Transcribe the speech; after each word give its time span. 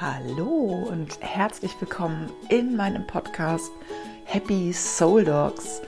Hallo 0.00 0.88
und 0.90 1.18
herzlich 1.20 1.70
willkommen 1.78 2.28
in 2.48 2.74
meinem 2.74 3.06
Podcast 3.06 3.70
Happy 4.24 4.72
Soul 4.72 5.24
Dogs. 5.24 5.82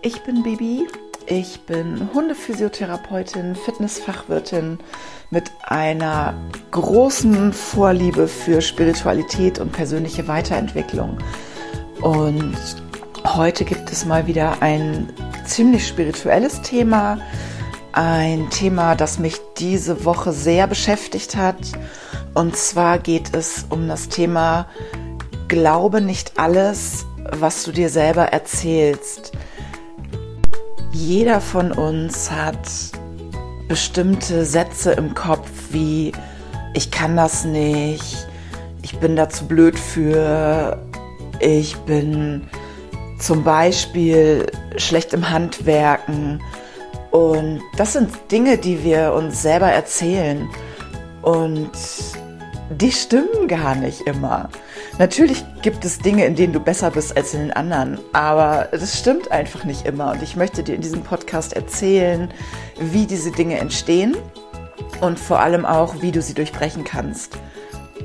Ich 0.00 0.20
bin 0.22 0.42
Bibi, 0.42 0.88
ich 1.26 1.60
bin 1.60 2.08
Hundephysiotherapeutin, 2.12 3.54
Fitnessfachwirtin 3.54 4.80
mit 5.30 5.52
einer 5.62 6.34
großen 6.72 7.52
Vorliebe 7.52 8.26
für 8.26 8.60
Spiritualität 8.60 9.60
und 9.60 9.70
persönliche 9.70 10.26
Weiterentwicklung. 10.26 11.18
Und 12.00 12.56
heute 13.24 13.64
gibt 13.64 13.92
es 13.92 14.04
mal 14.04 14.26
wieder 14.26 14.60
ein 14.60 15.08
ziemlich 15.46 15.86
spirituelles 15.86 16.62
Thema, 16.62 17.18
ein 17.92 18.50
Thema, 18.50 18.96
das 18.96 19.20
mich 19.20 19.36
diese 19.58 20.04
Woche 20.04 20.32
sehr 20.32 20.66
beschäftigt 20.66 21.36
hat 21.36 21.58
und 22.34 22.56
zwar 22.56 22.98
geht 22.98 23.34
es 23.34 23.66
um 23.68 23.88
das 23.88 24.08
Thema 24.08 24.66
Glaube 25.48 26.00
nicht 26.00 26.38
alles, 26.38 27.04
was 27.30 27.64
du 27.64 27.72
dir 27.72 27.88
selber 27.88 28.26
erzählst. 28.26 29.32
Jeder 30.92 31.40
von 31.40 31.72
uns 31.72 32.30
hat 32.30 32.68
bestimmte 33.68 34.44
Sätze 34.44 34.92
im 34.92 35.14
Kopf 35.14 35.48
wie 35.70 36.12
ich 36.74 36.90
kann 36.90 37.16
das 37.16 37.44
nicht, 37.44 38.26
ich 38.82 38.98
bin 38.98 39.14
da 39.14 39.28
zu 39.28 39.46
blöd 39.46 39.78
für, 39.78 40.78
ich 41.40 41.76
bin 41.78 42.48
zum 43.18 43.44
Beispiel 43.44 44.46
schlecht 44.76 45.12
im 45.12 45.30
Handwerken. 45.30 46.42
Und 47.10 47.60
das 47.76 47.92
sind 47.92 48.10
Dinge, 48.30 48.58
die 48.58 48.82
wir 48.82 49.12
uns 49.12 49.42
selber 49.42 49.68
erzählen. 49.68 50.48
Und 51.22 51.70
die 52.70 52.92
stimmen 52.92 53.48
gar 53.48 53.74
nicht 53.74 54.02
immer. 54.02 54.48
Natürlich 54.98 55.44
gibt 55.62 55.84
es 55.84 55.98
Dinge, 55.98 56.26
in 56.26 56.36
denen 56.36 56.52
du 56.52 56.60
besser 56.60 56.90
bist 56.90 57.16
als 57.16 57.34
in 57.34 57.40
den 57.40 57.52
anderen, 57.52 57.98
aber 58.12 58.68
das 58.72 58.98
stimmt 58.98 59.30
einfach 59.30 59.64
nicht 59.64 59.86
immer. 59.86 60.12
Und 60.12 60.22
ich 60.22 60.36
möchte 60.36 60.62
dir 60.62 60.74
in 60.74 60.80
diesem 60.80 61.02
Podcast 61.02 61.52
erzählen, 61.52 62.32
wie 62.78 63.06
diese 63.06 63.30
Dinge 63.30 63.58
entstehen 63.58 64.16
und 65.00 65.18
vor 65.18 65.40
allem 65.40 65.64
auch, 65.64 66.02
wie 66.02 66.12
du 66.12 66.22
sie 66.22 66.34
durchbrechen 66.34 66.84
kannst. 66.84 67.38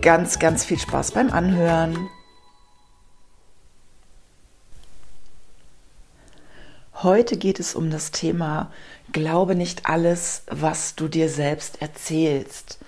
Ganz, 0.02 0.40
ganz 0.40 0.64
viel 0.64 0.80
Spaß 0.80 1.12
beim 1.12 1.32
Anhören. 1.32 2.10
Heute 7.04 7.38
geht 7.38 7.60
es 7.60 7.76
um 7.76 7.90
das 7.90 8.12
Thema 8.12 8.72
Glaube 9.12 9.56
nicht 9.56 9.88
alles, 9.88 10.44
was 10.48 10.96
du 10.96 11.08
dir 11.08 11.30
selbst 11.30 11.82
erzählst 11.82 12.80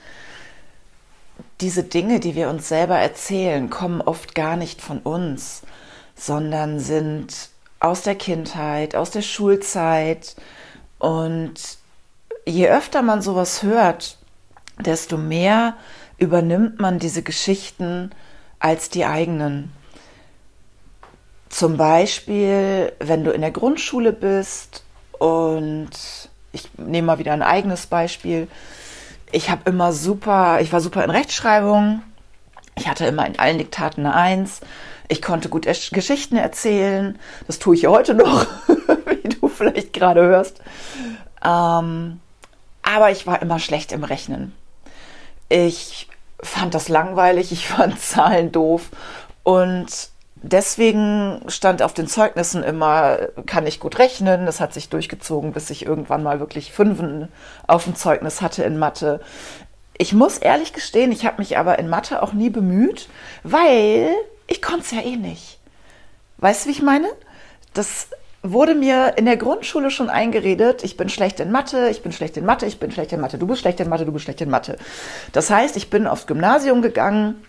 diese 1.61 1.83
Dinge, 1.83 2.19
die 2.19 2.35
wir 2.35 2.49
uns 2.49 2.69
selber 2.69 2.97
erzählen, 2.97 3.69
kommen 3.69 4.02
oft 4.02 4.35
gar 4.35 4.55
nicht 4.55 4.81
von 4.81 4.99
uns, 4.99 5.63
sondern 6.16 6.79
sind 6.79 7.49
aus 7.79 8.01
der 8.01 8.16
Kindheit, 8.16 8.95
aus 8.95 9.11
der 9.11 9.21
Schulzeit. 9.21 10.35
Und 10.99 11.55
je 12.45 12.69
öfter 12.69 13.01
man 13.01 13.21
sowas 13.21 13.63
hört, 13.63 14.17
desto 14.79 15.17
mehr 15.17 15.75
übernimmt 16.17 16.79
man 16.79 16.99
diese 16.99 17.23
Geschichten 17.23 18.11
als 18.59 18.89
die 18.89 19.05
eigenen. 19.05 19.71
Zum 21.49 21.77
Beispiel, 21.77 22.94
wenn 22.99 23.23
du 23.23 23.31
in 23.31 23.41
der 23.41 23.51
Grundschule 23.51 24.13
bist 24.13 24.83
und 25.17 25.89
ich 26.51 26.69
nehme 26.77 27.07
mal 27.07 27.19
wieder 27.19 27.33
ein 27.33 27.41
eigenes 27.41 27.88
Beispiel, 27.88 28.47
ich 29.31 29.49
habe 29.49 29.69
immer 29.69 29.94
super, 29.94 30.59
ich 30.61 30.72
war 30.73 30.81
super 30.81 31.03
in 31.03 31.09
Rechtschreibung. 31.09 32.02
Ich 32.75 32.88
hatte 32.88 33.05
immer 33.05 33.25
in 33.25 33.38
allen 33.38 33.58
Diktaten 33.58 34.05
eine 34.05 34.16
Eins. 34.16 34.61
Ich 35.08 35.22
konnte 35.22 35.49
gut 35.49 35.66
Geschichten 35.66 36.38
erzählen. 36.38 37.17
Das 37.47 37.59
tue 37.59 37.75
ich 37.75 37.88
heute 37.88 38.13
noch, 38.13 38.45
wie 38.67 39.29
du 39.29 39.47
vielleicht 39.47 39.94
gerade 39.94 40.22
hörst. 40.22 40.62
Ähm, 41.44 42.19
aber 42.81 43.12
ich 43.12 43.28
war 43.28 43.41
immer 43.41 43.59
schlecht 43.59 43.91
im 43.91 44.03
Rechnen. 44.03 44.53
Ich 45.50 46.07
fand 46.41 46.73
das 46.73 46.90
langweilig, 46.90 47.51
ich 47.51 47.67
fand 47.69 48.00
Zahlen 48.00 48.51
doof 48.51 48.90
und 49.44 50.09
deswegen 50.41 51.41
stand 51.47 51.81
auf 51.81 51.94
den 51.94 52.07
Zeugnissen 52.07 52.63
immer, 52.63 53.17
kann 53.45 53.67
ich 53.67 53.79
gut 53.79 54.00
rechnen. 54.00 54.45
Das 54.45 54.59
hat 54.59 54.73
sich 54.73 54.89
durchgezogen, 54.89 55.51
bis 55.51 55.69
ich 55.69 55.85
irgendwann 55.85 56.23
mal 56.23 56.39
wirklich 56.39 56.72
Fünfen 56.72 57.29
auf 57.67 57.85
dem 57.85 57.95
Zeugnis 57.95 58.41
hatte 58.41 58.63
in 58.63 58.78
Mathe. 58.78 59.22
Ich 59.97 60.13
muss 60.13 60.38
ehrlich 60.38 60.73
gestehen, 60.73 61.11
ich 61.11 61.25
habe 61.25 61.39
mich 61.39 61.57
aber 61.57 61.78
in 61.78 61.89
Mathe 61.89 62.23
auch 62.23 62.33
nie 62.33 62.49
bemüht, 62.49 63.09
weil 63.44 64.09
ich 64.47 64.61
konnte 64.61 64.81
es 64.81 64.91
ja 64.91 65.01
eh 65.01 65.17
nicht. 65.17 65.59
Weißt 66.38 66.63
du, 66.63 66.69
wie 66.69 66.73
ich 66.73 66.81
meine? 66.81 67.09
Das 67.73 68.07
wurde 68.41 68.75
mir 68.75 69.17
in 69.17 69.25
der 69.25 69.38
Grundschule 69.38 69.91
schon 69.91 70.09
eingeredet, 70.09 70.83
ich 70.83 70.95
bin 70.95 71.09
schlecht 71.09 71.41
in 71.41 71.51
Mathe, 71.51 71.89
ich 71.89 72.01
bin 72.01 72.13
schlecht 72.13 72.38
in 72.38 72.45
Mathe, 72.45 72.66
ich 72.66 72.79
bin 72.79 72.91
schlecht 72.91 73.11
in 73.11 73.19
Mathe, 73.19 73.38
du 73.38 73.45
bist 73.45 73.61
schlecht 73.61 73.79
in 73.81 73.89
Mathe, 73.89 74.05
du 74.05 74.13
bist 74.13 74.23
schlecht 74.23 74.39
in 74.39 74.49
Mathe. 74.49 74.78
Das 75.33 75.49
heißt, 75.49 75.75
ich 75.75 75.89
bin 75.89 76.07
aufs 76.07 76.28
Gymnasium 76.28 76.81
gegangen 76.81 77.44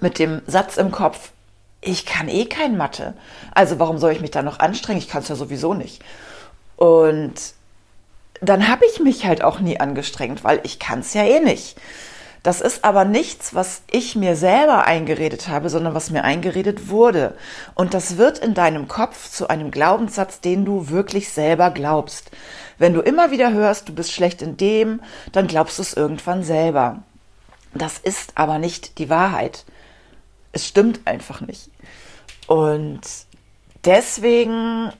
mit 0.00 0.20
dem 0.20 0.42
Satz 0.46 0.76
im 0.76 0.92
Kopf, 0.92 1.32
ich 1.80 2.06
kann 2.06 2.28
eh 2.28 2.44
kein 2.46 2.76
Mathe. 2.76 3.14
Also 3.54 3.78
warum 3.78 3.98
soll 3.98 4.12
ich 4.12 4.20
mich 4.20 4.30
da 4.30 4.42
noch 4.42 4.58
anstrengen? 4.58 4.98
Ich 4.98 5.08
kann 5.08 5.22
es 5.22 5.28
ja 5.28 5.36
sowieso 5.36 5.74
nicht. 5.74 6.02
Und 6.76 7.34
dann 8.40 8.68
habe 8.68 8.84
ich 8.86 9.00
mich 9.00 9.26
halt 9.26 9.42
auch 9.42 9.60
nie 9.60 9.80
angestrengt, 9.80 10.44
weil 10.44 10.60
ich 10.62 10.78
kann 10.78 11.00
es 11.00 11.14
ja 11.14 11.24
eh 11.24 11.40
nicht. 11.40 11.76
Das 12.42 12.62
ist 12.62 12.84
aber 12.84 13.04
nichts, 13.04 13.54
was 13.54 13.82
ich 13.90 14.16
mir 14.16 14.34
selber 14.34 14.86
eingeredet 14.86 15.48
habe, 15.48 15.68
sondern 15.68 15.94
was 15.94 16.10
mir 16.10 16.24
eingeredet 16.24 16.88
wurde. 16.88 17.34
Und 17.74 17.92
das 17.92 18.16
wird 18.16 18.38
in 18.38 18.54
deinem 18.54 18.88
Kopf 18.88 19.30
zu 19.30 19.48
einem 19.48 19.70
Glaubenssatz, 19.70 20.40
den 20.40 20.64
du 20.64 20.88
wirklich 20.88 21.28
selber 21.28 21.70
glaubst. 21.70 22.30
Wenn 22.78 22.94
du 22.94 23.00
immer 23.02 23.30
wieder 23.30 23.52
hörst, 23.52 23.90
du 23.90 23.94
bist 23.94 24.12
schlecht 24.12 24.40
in 24.40 24.56
dem, 24.56 25.02
dann 25.32 25.48
glaubst 25.48 25.76
du 25.76 25.82
es 25.82 25.92
irgendwann 25.92 26.42
selber. 26.42 27.02
Das 27.74 27.98
ist 27.98 28.32
aber 28.36 28.58
nicht 28.58 28.98
die 28.98 29.10
Wahrheit. 29.10 29.66
Es 30.52 30.66
stimmt 30.66 31.00
einfach 31.04 31.40
nicht. 31.40 31.70
Und 32.46 33.00
deswegen 33.84 34.92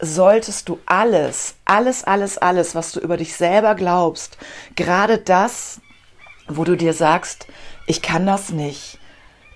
solltest 0.00 0.68
du 0.68 0.80
alles, 0.84 1.54
alles, 1.64 2.04
alles, 2.04 2.38
alles, 2.38 2.74
was 2.74 2.92
du 2.92 3.00
über 3.00 3.16
dich 3.16 3.36
selber 3.36 3.74
glaubst, 3.74 4.36
gerade 4.74 5.18
das, 5.18 5.80
wo 6.48 6.64
du 6.64 6.76
dir 6.76 6.92
sagst, 6.92 7.46
ich 7.86 8.02
kann 8.02 8.26
das 8.26 8.50
nicht, 8.50 8.98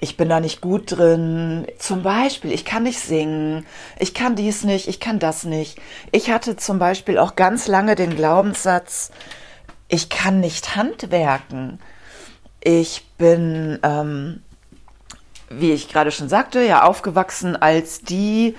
ich 0.01 0.17
bin 0.17 0.29
da 0.29 0.41
nicht 0.41 0.61
gut 0.61 0.93
drin. 0.93 1.67
Zum 1.79 2.03
Beispiel, 2.03 2.53
ich 2.53 2.65
kann 2.65 2.85
nicht 2.85 3.01
singen, 3.01 3.67
ich 3.99 4.15
kann 4.15 4.37
dies 4.37 4.63
nicht, 4.63 4.89
ich 4.89 5.01
kann 5.01 5.19
das 5.19 5.45
nicht. 5.45 5.81
Ich 6.13 6.31
hatte 6.31 6.57
zum 6.57 6.79
Beispiel 6.79 7.19
auch 7.19 7.35
ganz 7.35 7.67
lange 7.67 7.95
den 7.95 8.15
Glaubenssatz, 8.15 9.11
ich 9.89 10.09
kann 10.09 10.41
nicht 10.41 10.77
handwerken. 10.77 11.81
Ich 12.61 13.05
bin 13.17 13.79
ähm, 13.83 14.43
wie 15.49 15.73
ich 15.73 15.89
gerade 15.89 16.11
schon 16.11 16.29
sagte, 16.29 16.63
ja 16.63 16.83
aufgewachsen 16.83 17.57
als 17.57 18.01
die, 18.01 18.57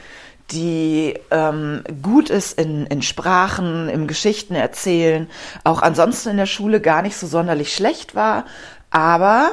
die 0.52 1.16
ähm, 1.32 1.84
gut 2.02 2.30
ist 2.30 2.58
in, 2.58 2.86
in 2.88 3.02
Sprachen, 3.02 3.90
im 3.90 4.08
Geschichten 4.08 4.56
erzählen, 4.56 5.30
auch 5.64 5.82
ansonsten 5.82 6.30
in 6.30 6.38
der 6.38 6.46
Schule 6.46 6.80
gar 6.80 7.02
nicht 7.02 7.18
so 7.18 7.28
sonderlich 7.28 7.74
schlecht 7.74 8.16
war, 8.16 8.46
aber 8.90 9.52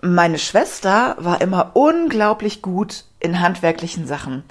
meine 0.00 0.38
Schwester 0.38 1.16
war 1.18 1.40
immer 1.40 1.70
unglaublich 1.74 2.62
gut 2.62 3.04
in 3.20 3.40
handwerklichen 3.40 4.06
Sachen. 4.06 4.44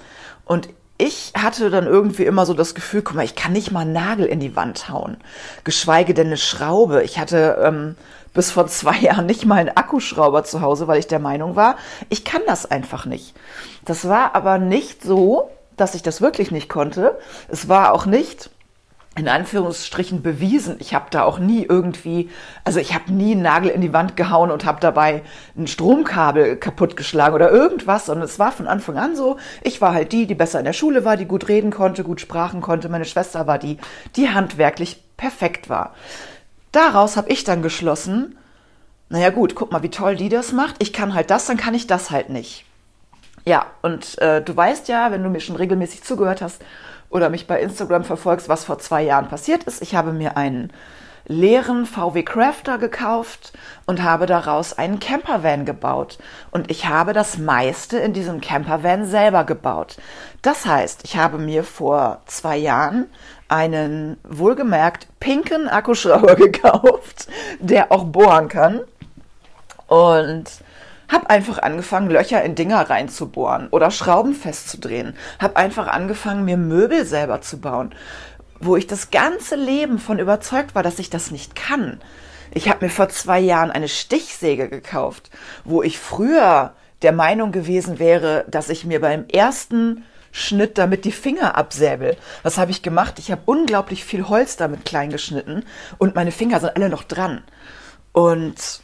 Und 0.43 0.69
ich 0.97 1.33
hatte 1.37 1.69
dann 1.69 1.85
irgendwie 1.85 2.23
immer 2.23 2.45
so 2.45 2.53
das 2.53 2.73
Gefühl, 2.73 3.01
guck 3.01 3.15
mal, 3.15 3.25
ich 3.25 3.35
kann 3.35 3.51
nicht 3.51 3.71
mal 3.71 3.81
einen 3.81 3.93
Nagel 3.93 4.25
in 4.25 4.39
die 4.39 4.55
Wand 4.55 4.89
hauen, 4.89 5.17
geschweige 5.63 6.13
denn 6.13 6.27
eine 6.27 6.37
Schraube. 6.37 7.03
Ich 7.03 7.19
hatte 7.19 7.61
ähm, 7.63 7.95
bis 8.35 8.51
vor 8.51 8.67
zwei 8.67 8.97
Jahren 8.99 9.25
nicht 9.25 9.45
mal 9.45 9.55
einen 9.55 9.75
Akkuschrauber 9.75 10.43
zu 10.43 10.61
Hause, 10.61 10.87
weil 10.87 10.99
ich 10.99 11.07
der 11.07 11.19
Meinung 11.19 11.55
war, 11.55 11.77
ich 12.09 12.23
kann 12.23 12.41
das 12.45 12.69
einfach 12.69 13.07
nicht. 13.07 13.33
Das 13.83 14.07
war 14.07 14.35
aber 14.35 14.59
nicht 14.59 15.01
so, 15.01 15.49
dass 15.75 15.95
ich 15.95 16.03
das 16.03 16.21
wirklich 16.21 16.51
nicht 16.51 16.69
konnte. 16.69 17.17
Es 17.49 17.67
war 17.67 17.93
auch 17.93 18.05
nicht 18.05 18.51
in 19.17 19.29
Anführungsstrichen 19.29 20.21
bewiesen. 20.21 20.75
Ich 20.79 20.93
habe 20.93 21.05
da 21.09 21.23
auch 21.23 21.39
nie 21.39 21.63
irgendwie, 21.63 22.29
also 22.65 22.81
ich 22.81 22.93
habe 22.93 23.13
nie 23.13 23.31
einen 23.31 23.43
Nagel 23.43 23.69
in 23.69 23.79
die 23.79 23.93
Wand 23.93 24.17
gehauen 24.17 24.51
und 24.51 24.65
habe 24.65 24.81
dabei 24.81 25.23
ein 25.57 25.67
Stromkabel 25.67 26.57
kaputtgeschlagen 26.57 27.33
oder 27.33 27.49
irgendwas, 27.49 28.07
sondern 28.07 28.25
es 28.25 28.39
war 28.39 28.51
von 28.51 28.67
Anfang 28.67 28.97
an 28.97 29.15
so, 29.15 29.37
ich 29.61 29.79
war 29.79 29.93
halt 29.93 30.11
die, 30.11 30.27
die 30.27 30.35
besser 30.35 30.59
in 30.59 30.65
der 30.65 30.73
Schule 30.73 31.05
war, 31.05 31.15
die 31.15 31.25
gut 31.25 31.47
reden 31.47 31.71
konnte, 31.71 32.03
gut 32.03 32.19
sprachen 32.19 32.59
konnte. 32.59 32.89
Meine 32.89 33.05
Schwester 33.05 33.47
war 33.47 33.57
die, 33.57 33.77
die 34.17 34.29
handwerklich 34.29 35.01
perfekt 35.15 35.69
war. 35.69 35.93
Daraus 36.75 37.15
habe 37.15 37.29
ich 37.29 37.45
dann 37.45 37.61
geschlossen, 37.61 38.37
naja 39.07 39.29
gut, 39.29 39.55
guck 39.55 39.71
mal, 39.71 39.81
wie 39.81 39.89
toll 39.89 40.17
die 40.17 40.27
das 40.27 40.51
macht. 40.51 40.75
Ich 40.79 40.91
kann 40.91 41.13
halt 41.13 41.31
das, 41.31 41.45
dann 41.45 41.55
kann 41.55 41.73
ich 41.73 41.87
das 41.87 42.11
halt 42.11 42.29
nicht. 42.29 42.65
Ja, 43.45 43.67
und 43.81 44.17
äh, 44.17 44.41
du 44.41 44.53
weißt 44.53 44.89
ja, 44.89 45.09
wenn 45.09 45.23
du 45.23 45.29
mir 45.29 45.39
schon 45.39 45.55
regelmäßig 45.55 46.03
zugehört 46.03 46.41
hast 46.41 46.61
oder 47.09 47.29
mich 47.29 47.47
bei 47.47 47.61
Instagram 47.61 48.03
verfolgst, 48.03 48.49
was 48.49 48.65
vor 48.65 48.77
zwei 48.77 49.03
Jahren 49.03 49.29
passiert 49.29 49.63
ist. 49.63 49.81
Ich 49.81 49.95
habe 49.95 50.11
mir 50.11 50.35
einen 50.35 50.73
leeren 51.27 51.85
VW 51.85 52.23
Crafter 52.23 52.77
gekauft 52.77 53.53
und 53.85 54.03
habe 54.03 54.25
daraus 54.25 54.77
einen 54.77 54.99
Campervan 54.99 55.63
gebaut. 55.63 56.17
Und 56.51 56.69
ich 56.69 56.87
habe 56.87 57.13
das 57.13 57.37
meiste 57.37 57.97
in 57.99 58.11
diesem 58.11 58.41
Campervan 58.41 59.05
selber 59.05 59.45
gebaut. 59.45 59.95
Das 60.41 60.65
heißt, 60.65 61.05
ich 61.05 61.15
habe 61.15 61.37
mir 61.37 61.63
vor 61.63 62.21
zwei 62.25 62.57
Jahren 62.57 63.05
einen 63.47 64.17
wohlgemerkt 64.23 65.07
pinken 65.19 65.67
Akkuschrauber 65.67 66.35
gekauft, 66.35 67.27
der 67.59 67.91
auch 67.91 68.05
bohren 68.05 68.47
kann. 68.47 68.81
Und 69.87 70.45
habe 71.07 71.29
einfach 71.29 71.59
angefangen, 71.59 72.09
Löcher 72.09 72.43
in 72.43 72.55
Dinger 72.55 72.89
reinzubohren 72.89 73.67
oder 73.69 73.91
Schrauben 73.91 74.33
festzudrehen. 74.33 75.15
Habe 75.39 75.57
einfach 75.57 75.87
angefangen, 75.87 76.45
mir 76.45 76.57
Möbel 76.57 77.05
selber 77.05 77.41
zu 77.41 77.59
bauen, 77.59 77.93
wo 78.59 78.75
ich 78.75 78.87
das 78.87 79.11
ganze 79.11 79.55
Leben 79.55 79.99
von 79.99 80.17
überzeugt 80.17 80.73
war, 80.73 80.81
dass 80.81 80.99
ich 80.99 81.09
das 81.09 81.29
nicht 81.29 81.55
kann. 81.55 81.99
Ich 82.51 82.69
habe 82.69 82.85
mir 82.85 82.89
vor 82.89 83.09
zwei 83.09 83.39
Jahren 83.39 83.71
eine 83.71 83.87
Stichsäge 83.87 84.69
gekauft, 84.69 85.29
wo 85.63 85.83
ich 85.83 85.99
früher 85.99 86.73
der 87.01 87.11
Meinung 87.11 87.51
gewesen 87.51 87.99
wäre, 87.99 88.45
dass 88.47 88.69
ich 88.69 88.85
mir 88.85 89.01
beim 89.01 89.25
ersten 89.27 90.03
Schnitt 90.35 90.77
damit 90.77 91.05
die 91.05 91.13
Finger 91.13 91.55
absäbel. 91.55 92.17
Was 92.43 92.57
habe 92.57 92.69
ich 92.69 92.81
gemacht? 92.81 93.19
Ich 93.19 93.31
habe 93.31 93.43
unglaublich 93.45 94.03
viel 94.03 94.27
Holz 94.27 94.57
damit 94.57 94.83
klein 94.83 95.09
geschnitten 95.09 95.63
und 95.97 96.13
meine 96.13 96.33
Finger 96.33 96.59
sind 96.59 96.75
alle 96.75 96.89
noch 96.89 97.03
dran. 97.03 97.41
Und 98.11 98.81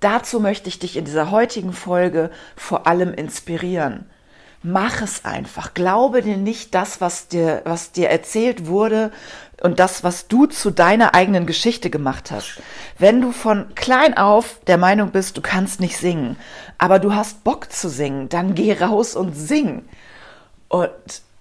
dazu 0.00 0.40
möchte 0.40 0.68
ich 0.68 0.80
dich 0.80 0.96
in 0.96 1.04
dieser 1.04 1.30
heutigen 1.30 1.72
Folge 1.72 2.30
vor 2.56 2.88
allem 2.88 3.14
inspirieren. 3.14 4.10
Mach 4.64 5.00
es 5.00 5.24
einfach. 5.24 5.74
Glaube 5.74 6.22
dir 6.22 6.36
nicht 6.36 6.74
das, 6.74 7.00
was 7.00 7.28
dir, 7.28 7.62
was 7.64 7.92
dir 7.92 8.10
erzählt 8.10 8.66
wurde 8.66 9.12
und 9.60 9.78
das, 9.78 10.02
was 10.02 10.28
du 10.28 10.46
zu 10.46 10.70
deiner 10.70 11.14
eigenen 11.14 11.46
Geschichte 11.46 11.90
gemacht 11.90 12.30
hast. 12.30 12.60
Wenn 12.98 13.20
du 13.20 13.32
von 13.32 13.74
klein 13.74 14.16
auf 14.16 14.60
der 14.66 14.78
Meinung 14.78 15.10
bist, 15.10 15.36
du 15.36 15.42
kannst 15.42 15.80
nicht 15.80 15.96
singen, 15.96 16.36
aber 16.78 16.98
du 16.98 17.14
hast 17.14 17.44
Bock 17.44 17.70
zu 17.70 17.88
singen, 17.88 18.28
dann 18.28 18.54
geh 18.54 18.72
raus 18.72 19.14
und 19.14 19.34
sing. 19.34 19.84
Und 20.68 20.90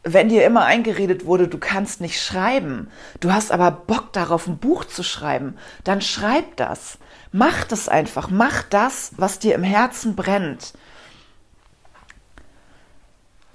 wenn 0.03 0.29
dir 0.29 0.45
immer 0.45 0.65
eingeredet 0.65 1.25
wurde, 1.25 1.47
du 1.47 1.57
kannst 1.57 2.01
nicht 2.01 2.21
schreiben, 2.21 2.89
du 3.19 3.31
hast 3.31 3.51
aber 3.51 3.71
Bock 3.71 4.13
darauf, 4.13 4.47
ein 4.47 4.57
Buch 4.57 4.85
zu 4.85 5.03
schreiben, 5.03 5.57
dann 5.83 6.01
schreib 6.01 6.55
das. 6.57 6.97
Mach 7.31 7.63
das 7.63 7.89
einfach. 7.89 8.29
Mach 8.29 8.63
das, 8.63 9.11
was 9.17 9.39
dir 9.39 9.55
im 9.55 9.63
Herzen 9.63 10.15
brennt. 10.15 10.73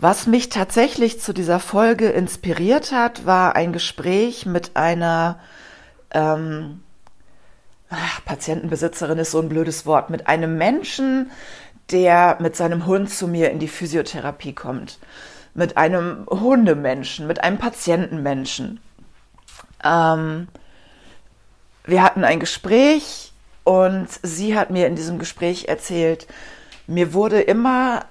Was 0.05 0.27
mich 0.27 0.51
tatsächlich 0.51 1.19
zu 1.19 1.33
dieser 1.33 1.59
Folge 1.59 2.11
inspiriert 2.11 2.93
hat, 2.93 3.25
war 3.25 3.57
ein 3.57 3.73
Gespräch 3.73 4.45
mit 4.45 4.77
einer 4.77 5.39
ähm, 6.11 6.83
ach, 7.89 8.23
Patientenbesitzerin 8.27 9.17
ist 9.17 9.31
so 9.31 9.41
ein 9.41 9.49
blödes 9.49 9.87
Wort, 9.87 10.11
mit 10.11 10.27
einem 10.27 10.59
Menschen, 10.59 11.31
der 11.91 12.37
mit 12.39 12.55
seinem 12.55 12.85
Hund 12.85 13.09
zu 13.09 13.27
mir 13.27 13.51
in 13.51 13.59
die 13.61 13.67
Physiotherapie 13.67 14.53
kommt 14.53 14.99
mit 15.55 15.79
einem 15.79 16.27
Hundemenschen, 16.29 17.27
mit 17.27 17.43
einem 17.43 17.57
Patientenmenschen. 17.57 18.81
Ähm, 19.83 20.49
wir 21.87 22.03
hatten 22.03 22.25
ein 22.25 22.41
Gespräch 22.41 23.33
und 23.65 24.09
sie 24.23 24.55
hat 24.55 24.69
mir 24.69 24.87
in 24.87 24.97
diesem 24.97 25.19
Gespräch 25.19 25.69
erzählt, 25.69 26.27
mir 26.87 27.15
wurde 27.15 27.41
immer 27.41 28.05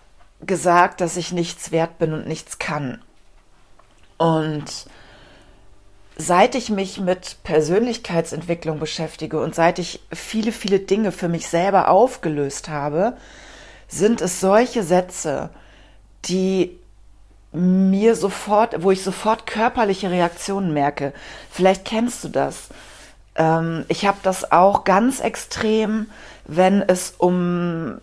gesagt, 0.46 1.02
dass 1.02 1.18
ich 1.18 1.32
nichts 1.32 1.72
wert 1.72 1.98
bin 1.98 2.14
und 2.14 2.28
nichts 2.28 2.60
kann. 2.60 3.02
Und 4.18 4.66
seit 6.16 6.56
ich 6.56 6.70
mich 6.70 7.00
mit 7.00 7.38
Persönlichkeitsentwicklung 7.44 8.80
beschäftige 8.80 9.42
und 9.42 9.56
seit 9.56 9.80
ich 9.80 10.02
viele, 10.12 10.52
viele 10.52 10.80
Dinge 10.80 11.12
für 11.12 11.28
mich 11.28 11.48
selber 11.48 11.90
aufgelöst 11.90 12.70
habe, 12.70 13.18
sind 13.88 14.22
es 14.22 14.40
solche 14.40 14.84
Sätze, 14.84 15.50
die 16.26 16.80
mir 17.52 18.16
sofort, 18.16 18.84
wo 18.84 18.92
ich 18.92 19.04
sofort 19.04 19.46
körperliche 19.46 20.10
Reaktionen 20.10 20.74
merke. 20.74 21.14
Vielleicht 21.52 21.86
kennst 21.86 22.24
du 22.24 22.30
das. 22.30 22.70
Ähm, 23.36 23.86
ich 23.88 24.06
habe 24.06 24.18
das 24.24 24.52
auch 24.52 24.84
ganz 24.84 25.20
extrem, 25.20 26.10
wenn 26.46 26.82
es 26.82 27.14
um 27.18 28.00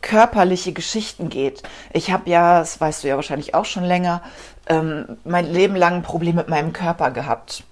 körperliche 0.00 0.72
Geschichten 0.72 1.28
geht. 1.28 1.62
Ich 1.92 2.10
habe 2.10 2.30
ja, 2.30 2.60
das 2.60 2.80
weißt 2.80 3.04
du 3.04 3.08
ja 3.08 3.16
wahrscheinlich 3.16 3.54
auch 3.54 3.64
schon 3.64 3.84
länger, 3.84 4.22
ähm, 4.66 5.18
mein 5.24 5.50
Leben 5.50 5.76
lang 5.76 5.94
ein 5.96 6.02
Problem 6.02 6.36
mit 6.36 6.48
meinem 6.48 6.72
Körper 6.72 7.10
gehabt. 7.10 7.64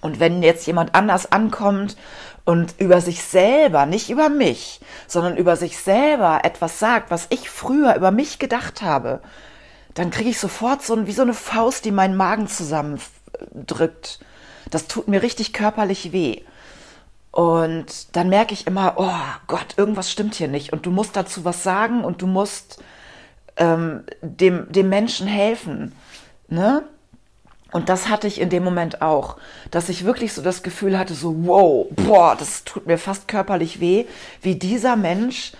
Und 0.00 0.20
wenn 0.20 0.42
jetzt 0.42 0.66
jemand 0.66 0.94
anders 0.94 1.30
ankommt 1.30 1.96
und 2.44 2.74
über 2.78 3.00
sich 3.00 3.22
selber, 3.22 3.86
nicht 3.86 4.10
über 4.10 4.28
mich, 4.28 4.80
sondern 5.06 5.36
über 5.36 5.56
sich 5.56 5.78
selber 5.78 6.40
etwas 6.42 6.78
sagt, 6.78 7.10
was 7.10 7.26
ich 7.30 7.50
früher 7.50 7.94
über 7.94 8.10
mich 8.10 8.38
gedacht 8.38 8.82
habe, 8.82 9.20
dann 9.94 10.10
kriege 10.10 10.30
ich 10.30 10.40
sofort 10.40 10.82
so 10.82 11.06
wie 11.06 11.12
so 11.12 11.22
eine 11.22 11.34
Faust, 11.34 11.84
die 11.84 11.92
meinen 11.92 12.16
Magen 12.16 12.48
zusammendrückt. 12.48 14.20
Das 14.70 14.86
tut 14.86 15.06
mir 15.06 15.22
richtig 15.22 15.52
körperlich 15.52 16.12
weh. 16.12 16.42
Und 17.32 18.14
dann 18.14 18.28
merke 18.28 18.52
ich 18.52 18.66
immer, 18.66 18.94
oh 18.98 19.46
Gott, 19.46 19.74
irgendwas 19.78 20.12
stimmt 20.12 20.34
hier 20.34 20.48
nicht. 20.48 20.72
Und 20.72 20.86
du 20.86 20.90
musst 20.90 21.16
dazu 21.16 21.44
was 21.44 21.62
sagen 21.62 22.04
und 22.04 22.20
du 22.20 22.26
musst 22.26 22.82
ähm, 23.56 24.04
dem, 24.20 24.70
dem 24.70 24.90
Menschen 24.90 25.26
helfen. 25.26 25.94
Ne? 26.48 26.84
Und 27.72 27.88
das 27.88 28.10
hatte 28.10 28.26
ich 28.26 28.38
in 28.38 28.50
dem 28.50 28.62
Moment 28.62 29.00
auch, 29.00 29.38
dass 29.70 29.88
ich 29.88 30.04
wirklich 30.04 30.34
so 30.34 30.42
das 30.42 30.62
Gefühl 30.62 30.98
hatte, 30.98 31.14
so, 31.14 31.46
wow, 31.46 31.86
boah, 31.90 32.36
das 32.38 32.64
tut 32.64 32.86
mir 32.86 32.98
fast 32.98 33.28
körperlich 33.28 33.80
weh, 33.80 34.04
wie 34.42 34.56
dieser 34.56 34.96
Mensch 34.96 35.52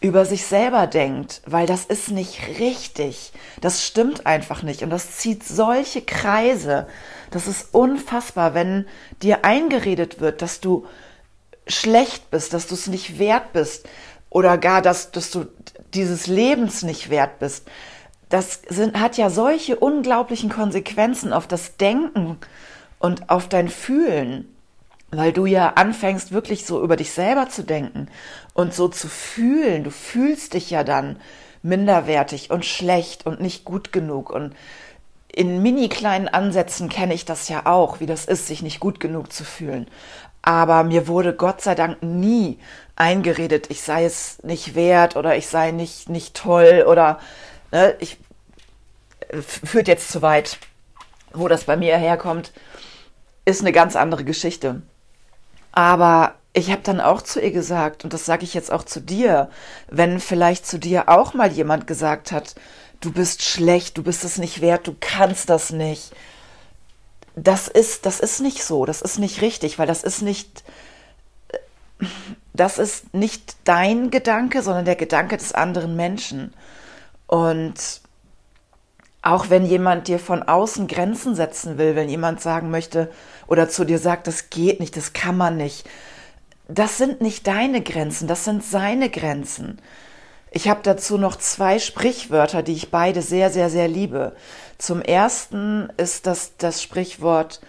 über 0.00 0.24
sich 0.24 0.46
selber 0.46 0.86
denkt, 0.86 1.42
weil 1.44 1.66
das 1.66 1.84
ist 1.84 2.10
nicht 2.10 2.58
richtig. 2.58 3.32
Das 3.60 3.84
stimmt 3.84 4.24
einfach 4.26 4.62
nicht. 4.62 4.82
Und 4.82 4.88
das 4.88 5.18
zieht 5.18 5.44
solche 5.44 6.00
Kreise. 6.00 6.86
Das 7.30 7.46
ist 7.46 7.74
unfassbar, 7.74 8.54
wenn 8.54 8.86
dir 9.22 9.44
eingeredet 9.44 10.20
wird, 10.20 10.40
dass 10.40 10.60
du 10.60 10.86
schlecht 11.68 12.30
bist, 12.30 12.52
dass 12.54 12.66
du 12.66 12.74
es 12.74 12.86
nicht 12.86 13.18
wert 13.18 13.52
bist 13.52 13.88
oder 14.30 14.58
gar, 14.58 14.82
dass, 14.82 15.10
dass 15.10 15.30
du 15.30 15.46
dieses 15.94 16.26
Lebens 16.26 16.82
nicht 16.82 17.10
wert 17.10 17.38
bist. 17.38 17.66
Das 18.28 18.60
sind, 18.68 19.00
hat 19.00 19.16
ja 19.16 19.30
solche 19.30 19.76
unglaublichen 19.76 20.50
Konsequenzen 20.50 21.32
auf 21.32 21.46
das 21.46 21.76
Denken 21.76 22.38
und 22.98 23.30
auf 23.30 23.48
dein 23.48 23.68
Fühlen 23.68 24.54
weil 25.10 25.32
du 25.32 25.46
ja 25.46 25.70
anfängst, 25.70 26.32
wirklich 26.32 26.66
so 26.66 26.82
über 26.82 26.96
dich 26.96 27.12
selber 27.12 27.48
zu 27.48 27.64
denken 27.64 28.08
und 28.52 28.74
so 28.74 28.88
zu 28.88 29.08
fühlen. 29.08 29.84
Du 29.84 29.90
fühlst 29.90 30.54
dich 30.54 30.70
ja 30.70 30.84
dann 30.84 31.18
minderwertig 31.62 32.50
und 32.50 32.64
schlecht 32.64 33.26
und 33.26 33.40
nicht 33.40 33.64
gut 33.64 33.92
genug. 33.92 34.30
Und 34.30 34.54
in 35.38 35.62
mini 35.62 35.88
kleinen 35.88 36.26
Ansätzen 36.26 36.88
kenne 36.88 37.14
ich 37.14 37.24
das 37.24 37.48
ja 37.48 37.64
auch, 37.64 38.00
wie 38.00 38.06
das 38.06 38.24
ist, 38.24 38.48
sich 38.48 38.60
nicht 38.60 38.80
gut 38.80 38.98
genug 38.98 39.32
zu 39.32 39.44
fühlen. 39.44 39.86
Aber 40.42 40.82
mir 40.82 41.06
wurde 41.06 41.32
Gott 41.32 41.60
sei 41.60 41.76
Dank 41.76 42.02
nie 42.02 42.58
eingeredet, 42.96 43.70
ich 43.70 43.82
sei 43.82 44.04
es 44.04 44.42
nicht 44.42 44.74
wert 44.74 45.14
oder 45.14 45.36
ich 45.36 45.46
sei 45.46 45.70
nicht, 45.70 46.08
nicht 46.08 46.34
toll 46.34 46.84
oder 46.88 47.20
ne, 47.70 47.94
ich 48.00 48.18
führt 49.40 49.86
jetzt 49.86 50.10
zu 50.10 50.22
weit. 50.22 50.58
Wo 51.32 51.46
das 51.46 51.64
bei 51.64 51.76
mir 51.76 51.96
herkommt, 51.96 52.52
ist 53.44 53.60
eine 53.60 53.70
ganz 53.70 53.94
andere 53.94 54.24
Geschichte. 54.24 54.82
Aber 55.70 56.34
ich 56.52 56.72
habe 56.72 56.82
dann 56.82 57.00
auch 57.00 57.22
zu 57.22 57.40
ihr 57.40 57.52
gesagt, 57.52 58.02
und 58.02 58.12
das 58.12 58.24
sage 58.24 58.42
ich 58.42 58.54
jetzt 58.54 58.72
auch 58.72 58.82
zu 58.82 59.00
dir, 59.00 59.50
wenn 59.88 60.18
vielleicht 60.18 60.66
zu 60.66 60.80
dir 60.80 61.08
auch 61.08 61.32
mal 61.32 61.52
jemand 61.52 61.86
gesagt 61.86 62.32
hat, 62.32 62.56
du 63.00 63.12
bist 63.12 63.42
schlecht, 63.42 63.96
du 63.98 64.02
bist 64.02 64.24
es 64.24 64.38
nicht 64.38 64.60
wert, 64.60 64.86
du 64.86 64.96
kannst 64.98 65.50
das 65.50 65.70
nicht. 65.70 66.12
Das 67.36 67.68
ist, 67.68 68.06
das 68.06 68.18
ist 68.20 68.40
nicht 68.40 68.64
so, 68.64 68.84
das 68.84 69.00
ist 69.02 69.18
nicht 69.18 69.42
richtig, 69.42 69.78
weil 69.78 69.86
das 69.86 70.02
ist 70.02 70.22
nicht, 70.22 70.64
das 72.52 72.78
ist 72.78 73.14
nicht 73.14 73.56
dein 73.64 74.10
Gedanke, 74.10 74.62
sondern 74.62 74.84
der 74.84 74.96
Gedanke 74.96 75.36
des 75.36 75.52
anderen 75.52 75.94
Menschen. 75.94 76.52
Und 77.28 78.00
auch 79.22 79.50
wenn 79.50 79.66
jemand 79.66 80.08
dir 80.08 80.18
von 80.18 80.42
außen 80.42 80.88
Grenzen 80.88 81.34
setzen 81.34 81.78
will, 81.78 81.94
wenn 81.94 82.08
jemand 82.08 82.40
sagen 82.40 82.70
möchte, 82.70 83.10
oder 83.46 83.68
zu 83.68 83.84
dir 83.84 83.98
sagt, 83.98 84.26
das 84.26 84.50
geht 84.50 84.80
nicht, 84.80 84.96
das 84.96 85.12
kann 85.12 85.36
man 85.36 85.56
nicht. 85.56 85.88
Das 86.66 86.98
sind 86.98 87.20
nicht 87.20 87.46
deine 87.46 87.82
Grenzen, 87.82 88.28
das 88.28 88.44
sind 88.44 88.64
seine 88.64 89.10
Grenzen. 89.10 89.80
Ich 90.50 90.68
habe 90.68 90.80
dazu 90.82 91.18
noch 91.18 91.36
zwei 91.36 91.78
Sprichwörter, 91.78 92.62
die 92.62 92.72
ich 92.72 92.90
beide 92.90 93.22
sehr, 93.22 93.50
sehr, 93.50 93.70
sehr 93.70 93.88
liebe. 93.88 94.34
Zum 94.78 95.02
ersten 95.02 95.90
ist 95.96 96.26
das 96.26 96.56
das 96.56 96.82
Sprichwort, 96.82 97.60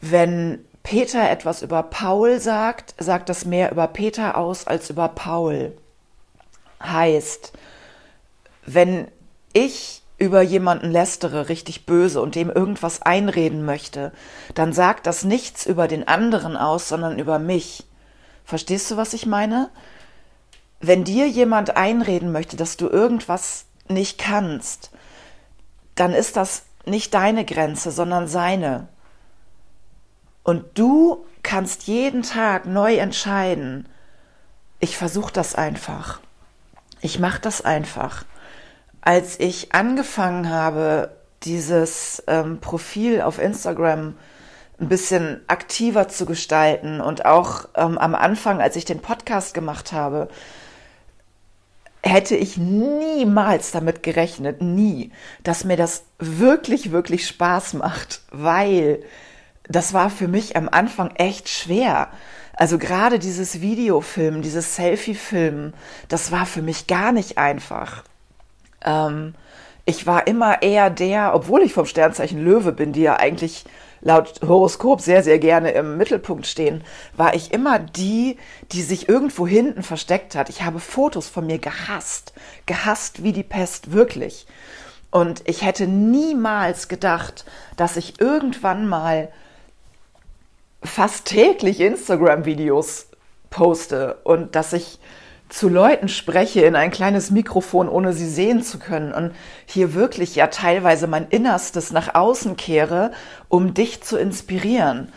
wenn 0.00 0.64
Peter 0.82 1.28
etwas 1.30 1.62
über 1.62 1.82
Paul 1.82 2.40
sagt, 2.40 2.94
sagt 2.98 3.28
das 3.28 3.44
mehr 3.44 3.72
über 3.72 3.86
Peter 3.88 4.36
aus 4.36 4.66
als 4.66 4.90
über 4.90 5.08
Paul. 5.08 5.76
Heißt, 6.82 7.52
wenn 8.66 9.08
ich 9.52 10.02
über 10.18 10.42
jemanden 10.42 10.90
lästere, 10.90 11.48
richtig 11.48 11.86
böse 11.86 12.20
und 12.20 12.34
dem 12.34 12.50
irgendwas 12.50 13.02
einreden 13.02 13.64
möchte, 13.64 14.12
dann 14.54 14.72
sagt 14.72 15.06
das 15.06 15.24
nichts 15.24 15.66
über 15.66 15.88
den 15.88 16.06
anderen 16.06 16.56
aus, 16.56 16.88
sondern 16.88 17.18
über 17.18 17.38
mich. 17.38 17.84
Verstehst 18.44 18.90
du, 18.90 18.96
was 18.96 19.14
ich 19.14 19.26
meine? 19.26 19.70
Wenn 20.86 21.02
dir 21.02 21.26
jemand 21.26 21.78
einreden 21.78 22.30
möchte, 22.30 22.58
dass 22.58 22.76
du 22.76 22.88
irgendwas 22.90 23.64
nicht 23.88 24.18
kannst, 24.18 24.90
dann 25.94 26.12
ist 26.12 26.36
das 26.36 26.64
nicht 26.84 27.14
deine 27.14 27.46
Grenze, 27.46 27.90
sondern 27.90 28.28
seine. 28.28 28.88
Und 30.42 30.78
du 30.78 31.24
kannst 31.42 31.84
jeden 31.84 32.22
Tag 32.22 32.66
neu 32.66 32.96
entscheiden, 32.96 33.88
ich 34.78 34.98
versuche 34.98 35.32
das 35.32 35.54
einfach. 35.54 36.20
Ich 37.00 37.18
mache 37.18 37.40
das 37.40 37.64
einfach. 37.64 38.26
Als 39.00 39.40
ich 39.40 39.72
angefangen 39.72 40.50
habe, 40.50 41.16
dieses 41.44 42.22
ähm, 42.26 42.60
Profil 42.60 43.22
auf 43.22 43.38
Instagram 43.38 44.18
ein 44.78 44.88
bisschen 44.90 45.40
aktiver 45.46 46.08
zu 46.08 46.26
gestalten 46.26 47.00
und 47.00 47.24
auch 47.24 47.68
ähm, 47.74 47.96
am 47.96 48.14
Anfang, 48.14 48.60
als 48.60 48.76
ich 48.76 48.84
den 48.84 49.00
Podcast 49.00 49.54
gemacht 49.54 49.92
habe, 49.92 50.28
hätte 52.04 52.36
ich 52.36 52.58
niemals 52.58 53.70
damit 53.70 54.02
gerechnet, 54.02 54.60
nie, 54.60 55.10
dass 55.42 55.64
mir 55.64 55.76
das 55.76 56.04
wirklich, 56.18 56.92
wirklich 56.92 57.26
Spaß 57.26 57.74
macht, 57.74 58.20
weil 58.30 59.02
das 59.68 59.94
war 59.94 60.10
für 60.10 60.28
mich 60.28 60.56
am 60.56 60.68
Anfang 60.68 61.10
echt 61.16 61.48
schwer. 61.48 62.08
Also 62.52 62.78
gerade 62.78 63.18
dieses 63.18 63.62
Videofilm, 63.62 64.42
dieses 64.42 64.76
Selfie-Film, 64.76 65.72
das 66.08 66.30
war 66.30 66.44
für 66.44 66.62
mich 66.62 66.86
gar 66.86 67.10
nicht 67.10 67.38
einfach. 67.38 68.04
Ähm, 68.84 69.34
ich 69.86 70.06
war 70.06 70.26
immer 70.26 70.62
eher 70.62 70.90
der, 70.90 71.34
obwohl 71.34 71.62
ich 71.62 71.72
vom 71.72 71.86
Sternzeichen 71.86 72.42
Löwe 72.42 72.72
bin, 72.72 72.92
die 72.92 73.02
ja 73.02 73.16
eigentlich 73.16 73.64
laut 74.04 74.40
Horoskop 74.46 75.00
sehr, 75.00 75.24
sehr 75.24 75.38
gerne 75.38 75.72
im 75.72 75.96
Mittelpunkt 75.96 76.46
stehen, 76.46 76.84
war 77.16 77.34
ich 77.34 77.52
immer 77.52 77.78
die, 77.78 78.36
die 78.70 78.82
sich 78.82 79.08
irgendwo 79.08 79.46
hinten 79.46 79.82
versteckt 79.82 80.36
hat. 80.36 80.50
Ich 80.50 80.62
habe 80.62 80.78
Fotos 80.78 81.28
von 81.28 81.46
mir 81.46 81.58
gehasst, 81.58 82.34
gehasst 82.66 83.24
wie 83.24 83.32
die 83.32 83.42
Pest, 83.42 83.92
wirklich. 83.92 84.46
Und 85.10 85.42
ich 85.48 85.62
hätte 85.62 85.86
niemals 85.86 86.88
gedacht, 86.88 87.44
dass 87.76 87.96
ich 87.96 88.20
irgendwann 88.20 88.86
mal 88.86 89.32
fast 90.82 91.24
täglich 91.24 91.80
Instagram-Videos 91.80 93.06
poste 93.48 94.18
und 94.24 94.54
dass 94.54 94.72
ich 94.72 94.98
zu 95.48 95.68
Leuten 95.68 96.08
spreche 96.08 96.62
in 96.62 96.74
ein 96.74 96.90
kleines 96.90 97.30
Mikrofon, 97.30 97.88
ohne 97.88 98.12
sie 98.12 98.28
sehen 98.28 98.62
zu 98.62 98.78
können 98.78 99.12
und 99.12 99.32
hier 99.66 99.94
wirklich 99.94 100.34
ja 100.34 100.48
teilweise 100.48 101.06
mein 101.06 101.28
Innerstes 101.28 101.92
nach 101.92 102.14
außen 102.14 102.56
kehre, 102.56 103.12
um 103.48 103.74
dich 103.74 104.02
zu 104.02 104.16
inspirieren. 104.16 105.12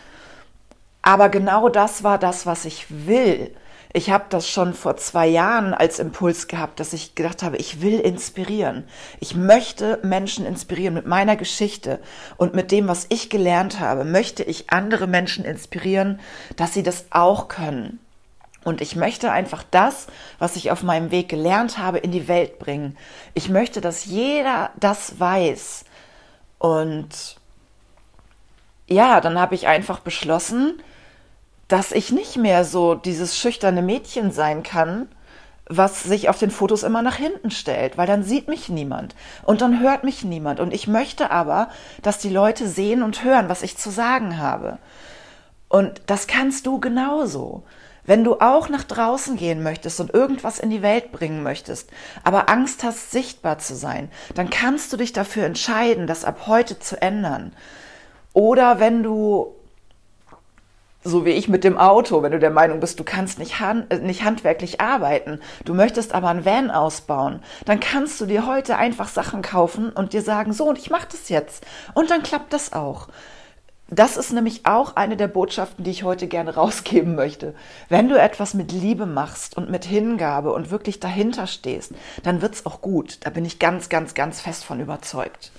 Aber 1.02 1.28
genau 1.28 1.68
das 1.68 2.04
war 2.04 2.18
das, 2.18 2.46
was 2.46 2.64
ich 2.66 2.86
will. 3.06 3.54
Ich 3.94 4.10
habe 4.10 4.26
das 4.28 4.46
schon 4.46 4.74
vor 4.74 4.98
zwei 4.98 5.26
Jahren 5.26 5.72
als 5.72 5.98
Impuls 5.98 6.46
gehabt, 6.46 6.78
dass 6.78 6.92
ich 6.92 7.14
gedacht 7.14 7.42
habe, 7.42 7.56
ich 7.56 7.80
will 7.80 7.98
inspirieren. 7.98 8.84
Ich 9.18 9.34
möchte 9.34 9.98
Menschen 10.02 10.44
inspirieren 10.44 10.92
mit 10.92 11.06
meiner 11.06 11.36
Geschichte 11.36 11.98
und 12.36 12.54
mit 12.54 12.70
dem, 12.70 12.86
was 12.86 13.06
ich 13.08 13.30
gelernt 13.30 13.80
habe, 13.80 14.04
möchte 14.04 14.42
ich 14.42 14.70
andere 14.70 15.06
Menschen 15.06 15.46
inspirieren, 15.46 16.20
dass 16.56 16.74
sie 16.74 16.82
das 16.82 17.06
auch 17.10 17.48
können. 17.48 17.98
Und 18.68 18.82
ich 18.82 18.96
möchte 18.96 19.32
einfach 19.32 19.64
das, 19.70 20.08
was 20.38 20.56
ich 20.56 20.70
auf 20.70 20.82
meinem 20.82 21.10
Weg 21.10 21.30
gelernt 21.30 21.78
habe, 21.78 21.96
in 21.96 22.12
die 22.12 22.28
Welt 22.28 22.58
bringen. 22.58 22.98
Ich 23.32 23.48
möchte, 23.48 23.80
dass 23.80 24.04
jeder 24.04 24.72
das 24.78 25.18
weiß. 25.18 25.86
Und 26.58 27.38
ja, 28.86 29.22
dann 29.22 29.40
habe 29.40 29.54
ich 29.54 29.68
einfach 29.68 30.00
beschlossen, 30.00 30.82
dass 31.68 31.92
ich 31.92 32.12
nicht 32.12 32.36
mehr 32.36 32.66
so 32.66 32.94
dieses 32.94 33.38
schüchterne 33.38 33.80
Mädchen 33.80 34.32
sein 34.32 34.62
kann, 34.62 35.08
was 35.66 36.02
sich 36.02 36.28
auf 36.28 36.38
den 36.38 36.50
Fotos 36.50 36.82
immer 36.82 37.00
nach 37.00 37.16
hinten 37.16 37.50
stellt, 37.50 37.96
weil 37.96 38.06
dann 38.06 38.22
sieht 38.22 38.48
mich 38.48 38.68
niemand 38.68 39.14
und 39.44 39.62
dann 39.62 39.80
hört 39.80 40.04
mich 40.04 40.24
niemand. 40.24 40.60
Und 40.60 40.74
ich 40.74 40.86
möchte 40.86 41.30
aber, 41.30 41.70
dass 42.02 42.18
die 42.18 42.28
Leute 42.28 42.68
sehen 42.68 43.02
und 43.02 43.24
hören, 43.24 43.48
was 43.48 43.62
ich 43.62 43.78
zu 43.78 43.88
sagen 43.88 44.36
habe. 44.36 44.76
Und 45.70 46.02
das 46.04 46.26
kannst 46.26 46.66
du 46.66 46.80
genauso. 46.80 47.62
Wenn 48.08 48.24
du 48.24 48.40
auch 48.40 48.70
nach 48.70 48.84
draußen 48.84 49.36
gehen 49.36 49.62
möchtest 49.62 50.00
und 50.00 50.14
irgendwas 50.14 50.58
in 50.58 50.70
die 50.70 50.80
Welt 50.80 51.12
bringen 51.12 51.42
möchtest, 51.42 51.90
aber 52.24 52.48
Angst 52.48 52.82
hast, 52.82 53.10
sichtbar 53.10 53.58
zu 53.58 53.76
sein, 53.76 54.10
dann 54.34 54.48
kannst 54.48 54.90
du 54.90 54.96
dich 54.96 55.12
dafür 55.12 55.44
entscheiden, 55.44 56.06
das 56.06 56.24
ab 56.24 56.46
heute 56.46 56.78
zu 56.78 57.02
ändern. 57.02 57.52
Oder 58.32 58.80
wenn 58.80 59.02
du, 59.02 59.54
so 61.04 61.26
wie 61.26 61.32
ich 61.32 61.50
mit 61.50 61.64
dem 61.64 61.76
Auto, 61.76 62.22
wenn 62.22 62.32
du 62.32 62.38
der 62.38 62.48
Meinung 62.48 62.80
bist, 62.80 62.98
du 62.98 63.04
kannst 63.04 63.38
nicht, 63.38 63.60
hand, 63.60 63.92
äh, 63.92 63.98
nicht 63.98 64.24
handwerklich 64.24 64.80
arbeiten, 64.80 65.38
du 65.66 65.74
möchtest 65.74 66.14
aber 66.14 66.28
ein 66.28 66.46
Van 66.46 66.70
ausbauen, 66.70 67.42
dann 67.66 67.78
kannst 67.78 68.18
du 68.22 68.24
dir 68.24 68.46
heute 68.46 68.78
einfach 68.78 69.08
Sachen 69.08 69.42
kaufen 69.42 69.90
und 69.90 70.14
dir 70.14 70.22
sagen, 70.22 70.54
so, 70.54 70.64
und 70.64 70.78
ich 70.78 70.88
mache 70.88 71.08
das 71.12 71.28
jetzt. 71.28 71.66
Und 71.92 72.10
dann 72.10 72.22
klappt 72.22 72.54
das 72.54 72.72
auch. 72.72 73.08
Das 73.90 74.18
ist 74.18 74.32
nämlich 74.32 74.66
auch 74.66 74.96
eine 74.96 75.16
der 75.16 75.28
Botschaften, 75.28 75.82
die 75.82 75.90
ich 75.90 76.04
heute 76.04 76.28
gerne 76.28 76.54
rausgeben 76.54 77.14
möchte. 77.14 77.54
Wenn 77.88 78.08
du 78.08 78.20
etwas 78.20 78.52
mit 78.52 78.70
Liebe 78.70 79.06
machst 79.06 79.56
und 79.56 79.70
mit 79.70 79.86
Hingabe 79.86 80.52
und 80.52 80.70
wirklich 80.70 81.00
dahinter 81.00 81.46
stehst, 81.46 81.92
dann 82.22 82.42
wird's 82.42 82.66
auch 82.66 82.82
gut. 82.82 83.18
Da 83.22 83.30
bin 83.30 83.46
ich 83.46 83.58
ganz, 83.58 83.88
ganz, 83.88 84.12
ganz 84.12 84.40
fest 84.40 84.64
von 84.64 84.80
überzeugt. 84.80 85.52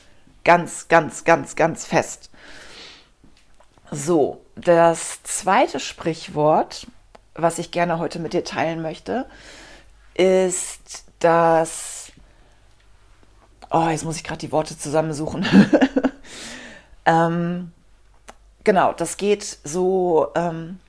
Ganz, 0.44 0.88
ganz, 0.88 1.24
ganz, 1.24 1.56
ganz 1.56 1.86
fest. 1.86 2.30
So, 3.92 4.42
das 4.56 5.24
zweite 5.24 5.80
Sprichwort, 5.80 6.86
was 7.34 7.58
ich 7.58 7.72
gerne 7.72 7.98
heute 7.98 8.20
mit 8.20 8.34
dir 8.34 8.44
teilen 8.44 8.84
möchte, 8.84 9.26
ist 10.14 11.06
das. 11.18 12.12
Oh, 13.72 13.88
jetzt 13.90 14.06
muss 14.06 14.18
ich 14.18 14.24
gerade 14.24 14.40
die 14.40 14.52
Worte 14.52 14.78
zusammensuchen. 14.78 15.46
ähm, 17.06 17.72
genau, 18.64 18.94
das 18.94 19.18
geht 19.18 19.60
so, 19.64 20.28
ähm, 20.36 20.80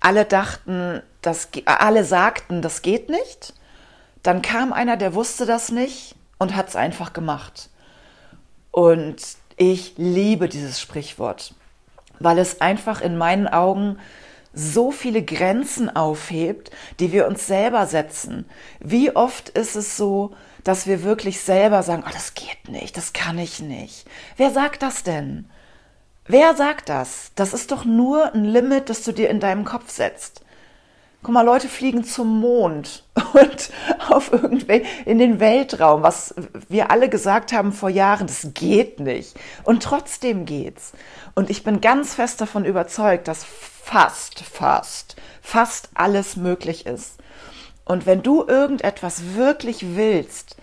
alle 0.00 0.24
dachten, 0.24 1.02
das, 1.22 1.48
alle 1.64 2.04
sagten, 2.04 2.62
das 2.62 2.82
geht 2.82 3.08
nicht. 3.08 3.54
Dann 4.22 4.42
kam 4.42 4.72
einer, 4.72 4.96
der 4.96 5.14
wusste 5.14 5.46
das 5.46 5.70
nicht 5.70 6.14
und 6.38 6.54
hat 6.54 6.68
es 6.68 6.76
einfach 6.76 7.12
gemacht. 7.12 7.70
Und 8.70 9.16
ich 9.56 9.94
liebe 9.96 10.48
dieses 10.48 10.80
Sprichwort, 10.80 11.54
weil 12.20 12.38
es 12.38 12.60
einfach 12.60 13.00
in 13.00 13.16
meinen 13.16 13.48
Augen 13.48 13.98
so 14.52 14.90
viele 14.90 15.22
Grenzen 15.22 15.94
aufhebt, 15.94 16.70
die 17.00 17.12
wir 17.12 17.26
uns 17.26 17.46
selber 17.46 17.86
setzen. 17.86 18.44
Wie 18.80 19.14
oft 19.14 19.50
ist 19.50 19.76
es 19.76 19.96
so, 19.96 20.34
dass 20.64 20.86
wir 20.86 21.02
wirklich 21.02 21.40
selber 21.40 21.82
sagen, 21.82 22.04
oh, 22.06 22.12
das 22.12 22.34
geht 22.34 22.68
nicht, 22.68 22.96
das 22.96 23.12
kann 23.12 23.38
ich 23.38 23.60
nicht. 23.60 24.06
Wer 24.36 24.50
sagt 24.50 24.82
das 24.82 25.02
denn? 25.02 25.48
Wer 26.28 26.54
sagt 26.54 26.90
das? 26.90 27.32
Das 27.36 27.54
ist 27.54 27.72
doch 27.72 27.86
nur 27.86 28.34
ein 28.34 28.44
Limit, 28.44 28.90
das 28.90 29.02
du 29.02 29.12
dir 29.12 29.30
in 29.30 29.40
deinem 29.40 29.64
Kopf 29.64 29.90
setzt. 29.90 30.42
Guck 31.22 31.32
mal, 31.32 31.42
Leute 31.42 31.68
fliegen 31.68 32.04
zum 32.04 32.38
Mond 32.40 33.02
und 33.32 33.70
auf 34.10 34.30
irgendwelche, 34.30 34.86
in 35.06 35.18
den 35.18 35.40
Weltraum, 35.40 36.02
was 36.02 36.34
wir 36.68 36.90
alle 36.90 37.08
gesagt 37.08 37.52
haben 37.52 37.72
vor 37.72 37.88
Jahren, 37.88 38.26
das 38.26 38.48
geht 38.52 39.00
nicht. 39.00 39.36
Und 39.64 39.82
trotzdem 39.82 40.44
geht's. 40.44 40.92
Und 41.34 41.48
ich 41.48 41.64
bin 41.64 41.80
ganz 41.80 42.14
fest 42.14 42.42
davon 42.42 42.66
überzeugt, 42.66 43.26
dass 43.26 43.44
fast, 43.44 44.40
fast, 44.40 45.16
fast 45.40 45.88
alles 45.94 46.36
möglich 46.36 46.84
ist. 46.84 47.14
Und 47.86 48.04
wenn 48.04 48.22
du 48.22 48.44
irgendetwas 48.46 49.34
wirklich 49.34 49.96
willst 49.96 50.56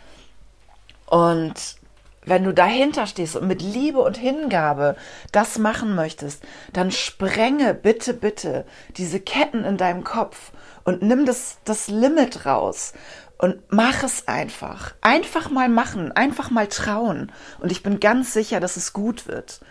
und 1.07 1.77
wenn 2.25 2.43
du 2.43 2.53
dahinter 2.53 3.07
stehst 3.07 3.35
und 3.35 3.47
mit 3.47 3.61
Liebe 3.61 3.99
und 3.99 4.17
Hingabe 4.17 4.95
das 5.31 5.57
machen 5.57 5.95
möchtest, 5.95 6.43
dann 6.73 6.91
sprenge 6.91 7.73
bitte, 7.73 8.13
bitte 8.13 8.65
diese 8.97 9.19
Ketten 9.19 9.63
in 9.63 9.77
deinem 9.77 10.03
Kopf 10.03 10.51
und 10.83 11.01
nimm 11.01 11.25
das, 11.25 11.57
das 11.65 11.87
Limit 11.87 12.45
raus 12.45 12.93
und 13.37 13.57
mach 13.69 14.03
es 14.03 14.27
einfach. 14.27 14.93
Einfach 15.01 15.49
mal 15.49 15.69
machen, 15.69 16.11
einfach 16.11 16.51
mal 16.51 16.67
trauen. 16.67 17.31
Und 17.59 17.71
ich 17.71 17.83
bin 17.83 17.99
ganz 17.99 18.33
sicher, 18.33 18.59
dass 18.59 18.77
es 18.77 18.93
gut 18.93 19.27
wird. 19.27 19.61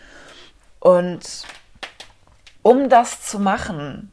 Und 0.81 1.47
um 2.63 2.89
das 2.89 3.23
zu 3.23 3.39
machen, 3.39 4.11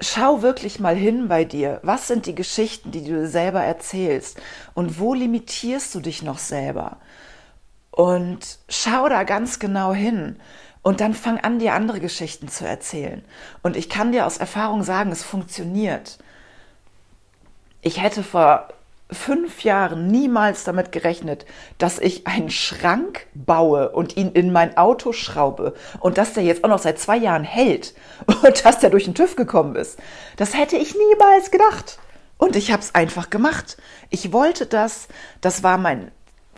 schau 0.00 0.42
wirklich 0.42 0.80
mal 0.80 0.96
hin 0.96 1.28
bei 1.28 1.44
dir. 1.44 1.80
Was 1.82 2.08
sind 2.08 2.26
die 2.26 2.34
Geschichten, 2.34 2.90
die 2.90 3.04
du 3.04 3.26
selber 3.28 3.62
erzählst? 3.62 4.40
Und 4.74 4.98
wo 4.98 5.14
limitierst 5.14 5.94
du 5.94 6.00
dich 6.00 6.22
noch 6.22 6.38
selber? 6.38 6.98
Und 7.90 8.58
schau 8.68 9.08
da 9.08 9.22
ganz 9.22 9.58
genau 9.58 9.94
hin. 9.94 10.36
Und 10.82 11.00
dann 11.00 11.14
fang 11.14 11.38
an, 11.38 11.58
dir 11.58 11.74
andere 11.74 12.00
Geschichten 12.00 12.48
zu 12.48 12.66
erzählen. 12.66 13.24
Und 13.62 13.76
ich 13.76 13.88
kann 13.88 14.12
dir 14.12 14.26
aus 14.26 14.36
Erfahrung 14.36 14.82
sagen, 14.82 15.12
es 15.12 15.22
funktioniert. 15.22 16.18
Ich 17.80 18.02
hätte 18.02 18.22
vor 18.22 18.68
fünf 19.14 19.64
Jahren 19.64 20.08
niemals 20.08 20.64
damit 20.64 20.92
gerechnet, 20.92 21.46
dass 21.78 21.98
ich 21.98 22.26
einen 22.26 22.50
Schrank 22.50 23.26
baue 23.34 23.90
und 23.90 24.16
ihn 24.16 24.32
in 24.32 24.52
mein 24.52 24.76
Auto 24.76 25.12
schraube 25.12 25.74
und 26.00 26.18
dass 26.18 26.34
der 26.34 26.42
jetzt 26.42 26.64
auch 26.64 26.68
noch 26.68 26.78
seit 26.78 26.98
zwei 26.98 27.16
Jahren 27.16 27.44
hält 27.44 27.94
und 28.26 28.64
dass 28.64 28.80
der 28.80 28.90
durch 28.90 29.04
den 29.04 29.14
TÜV 29.14 29.36
gekommen 29.36 29.76
ist. 29.76 29.98
Das 30.36 30.54
hätte 30.54 30.76
ich 30.76 30.94
niemals 30.94 31.50
gedacht. 31.50 31.98
Und 32.36 32.56
ich 32.56 32.72
habe 32.72 32.82
es 32.82 32.94
einfach 32.94 33.30
gemacht. 33.30 33.76
Ich 34.10 34.32
wollte 34.32 34.66
das. 34.66 35.08
Das 35.40 35.62
war 35.62 35.78
mein 35.78 36.10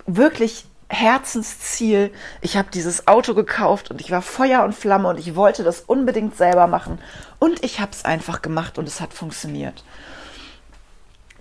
wirklich 0.07 0.67
Herzensziel. 0.89 2.13
Ich 2.41 2.57
habe 2.57 2.69
dieses 2.73 3.09
Auto 3.09 3.35
gekauft 3.35 3.91
und 3.91 4.01
ich 4.01 4.11
war 4.11 4.23
Feuer 4.23 4.63
und 4.65 4.75
Flamme 4.75 5.09
und 5.09 5.19
ich 5.19 5.35
wollte 5.35 5.65
das 5.65 5.81
unbedingt 5.81 6.37
selber 6.37 6.67
machen. 6.67 6.99
Und 7.39 7.65
ich 7.65 7.81
habe 7.81 7.93
es 7.93 8.05
einfach 8.05 8.41
gemacht 8.43 8.79
und 8.79 8.87
es 8.89 9.01
hat 9.01 9.13
funktioniert. 9.13 9.85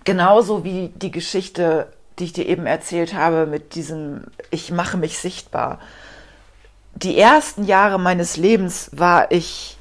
Genauso 0.06 0.64
wie 0.64 0.94
die 0.96 1.12
Geschichte, 1.12 1.88
die 2.20 2.26
ich 2.26 2.34
dir 2.34 2.48
eben 2.48 2.66
erzählt 2.66 3.14
habe 3.14 3.48
mit 3.48 3.76
diesem 3.76 4.26
Ich 4.52 4.72
mache 4.72 4.98
mich 4.98 5.18
sichtbar. 5.18 5.80
Die 6.94 7.18
ersten 7.18 7.66
Jahre 7.66 8.00
meines 8.00 8.38
Lebens 8.38 8.90
war 8.94 9.32
ich 9.32 9.78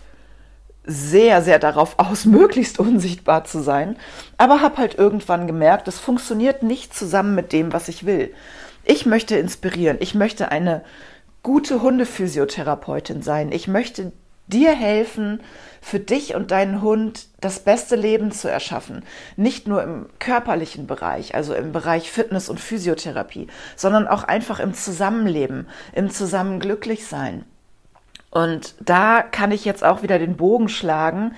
sehr, 0.87 1.43
sehr 1.43 1.59
darauf 1.59 1.99
aus, 1.99 2.25
möglichst 2.25 2.79
unsichtbar 2.79 3.45
zu 3.45 3.63
sein, 3.63 3.97
aber 4.39 4.63
habe 4.63 4.79
halt 4.79 4.97
irgendwann 4.97 5.47
gemerkt, 5.47 5.89
es 5.89 5.99
funktioniert 5.99 6.63
nicht 6.63 6.95
zusammen 6.95 7.35
mit 7.35 7.53
dem, 7.53 7.73
was 7.73 7.89
ich 7.89 8.07
will. 8.07 8.35
Ich 8.85 9.07
möchte 9.07 9.37
inspirieren. 9.37 9.99
Ich 10.01 10.15
möchte 10.15 10.51
eine 10.51 10.83
gute 11.43 11.83
Hundephysiotherapeutin 11.83 13.23
sein. 13.23 13.53
Ich 13.53 13.69
möchte 13.69 14.13
dir 14.47 14.75
helfen, 14.75 15.41
für 15.81 16.01
dich 16.01 16.35
und 16.35 16.51
deinen 16.51 16.81
Hund 16.81 17.27
das 17.41 17.61
beste 17.61 17.95
Leben 17.95 18.33
zu 18.33 18.51
erschaffen. 18.51 19.05
Nicht 19.37 19.69
nur 19.69 19.83
im 19.83 20.07
körperlichen 20.19 20.87
Bereich, 20.87 21.35
also 21.35 21.55
im 21.55 21.73
Bereich 21.73 22.11
Fitness 22.11 22.49
und 22.49 22.59
Physiotherapie, 22.59 23.49
sondern 23.77 24.09
auch 24.09 24.25
einfach 24.25 24.61
im 24.61 24.73
Zusammenleben, 24.73 25.69
im 25.93 26.11
Zusammen 26.11 26.59
glücklich 26.59 27.07
sein. 27.07 27.45
Und 28.31 28.75
da 28.81 29.23
kann 29.23 29.53
ich 29.53 29.65
jetzt 29.65 29.85
auch 29.85 30.03
wieder 30.03 30.19
den 30.19 30.37
Bogen 30.37 30.69
schlagen 30.69 31.35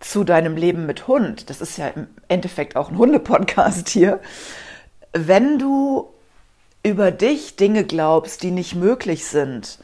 zu 0.00 0.24
deinem 0.24 0.56
Leben 0.56 0.86
mit 0.86 1.08
Hund. 1.08 1.50
Das 1.50 1.60
ist 1.60 1.76
ja 1.76 1.88
im 1.88 2.06
Endeffekt 2.28 2.76
auch 2.76 2.90
ein 2.90 2.98
Hundepodcast 2.98 3.88
hier. 3.88 4.20
Wenn 5.12 5.58
du 5.58 6.08
über 6.82 7.10
dich 7.10 7.56
Dinge 7.56 7.84
glaubst, 7.84 8.42
die 8.42 8.50
nicht 8.52 8.76
möglich 8.76 9.26
sind, 9.26 9.78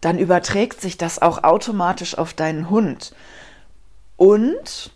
dann 0.00 0.18
überträgt 0.18 0.80
sich 0.80 0.96
das 0.96 1.20
auch 1.20 1.44
automatisch 1.44 2.16
auf 2.16 2.32
deinen 2.32 2.70
Hund. 2.70 3.14
Und 4.16 4.92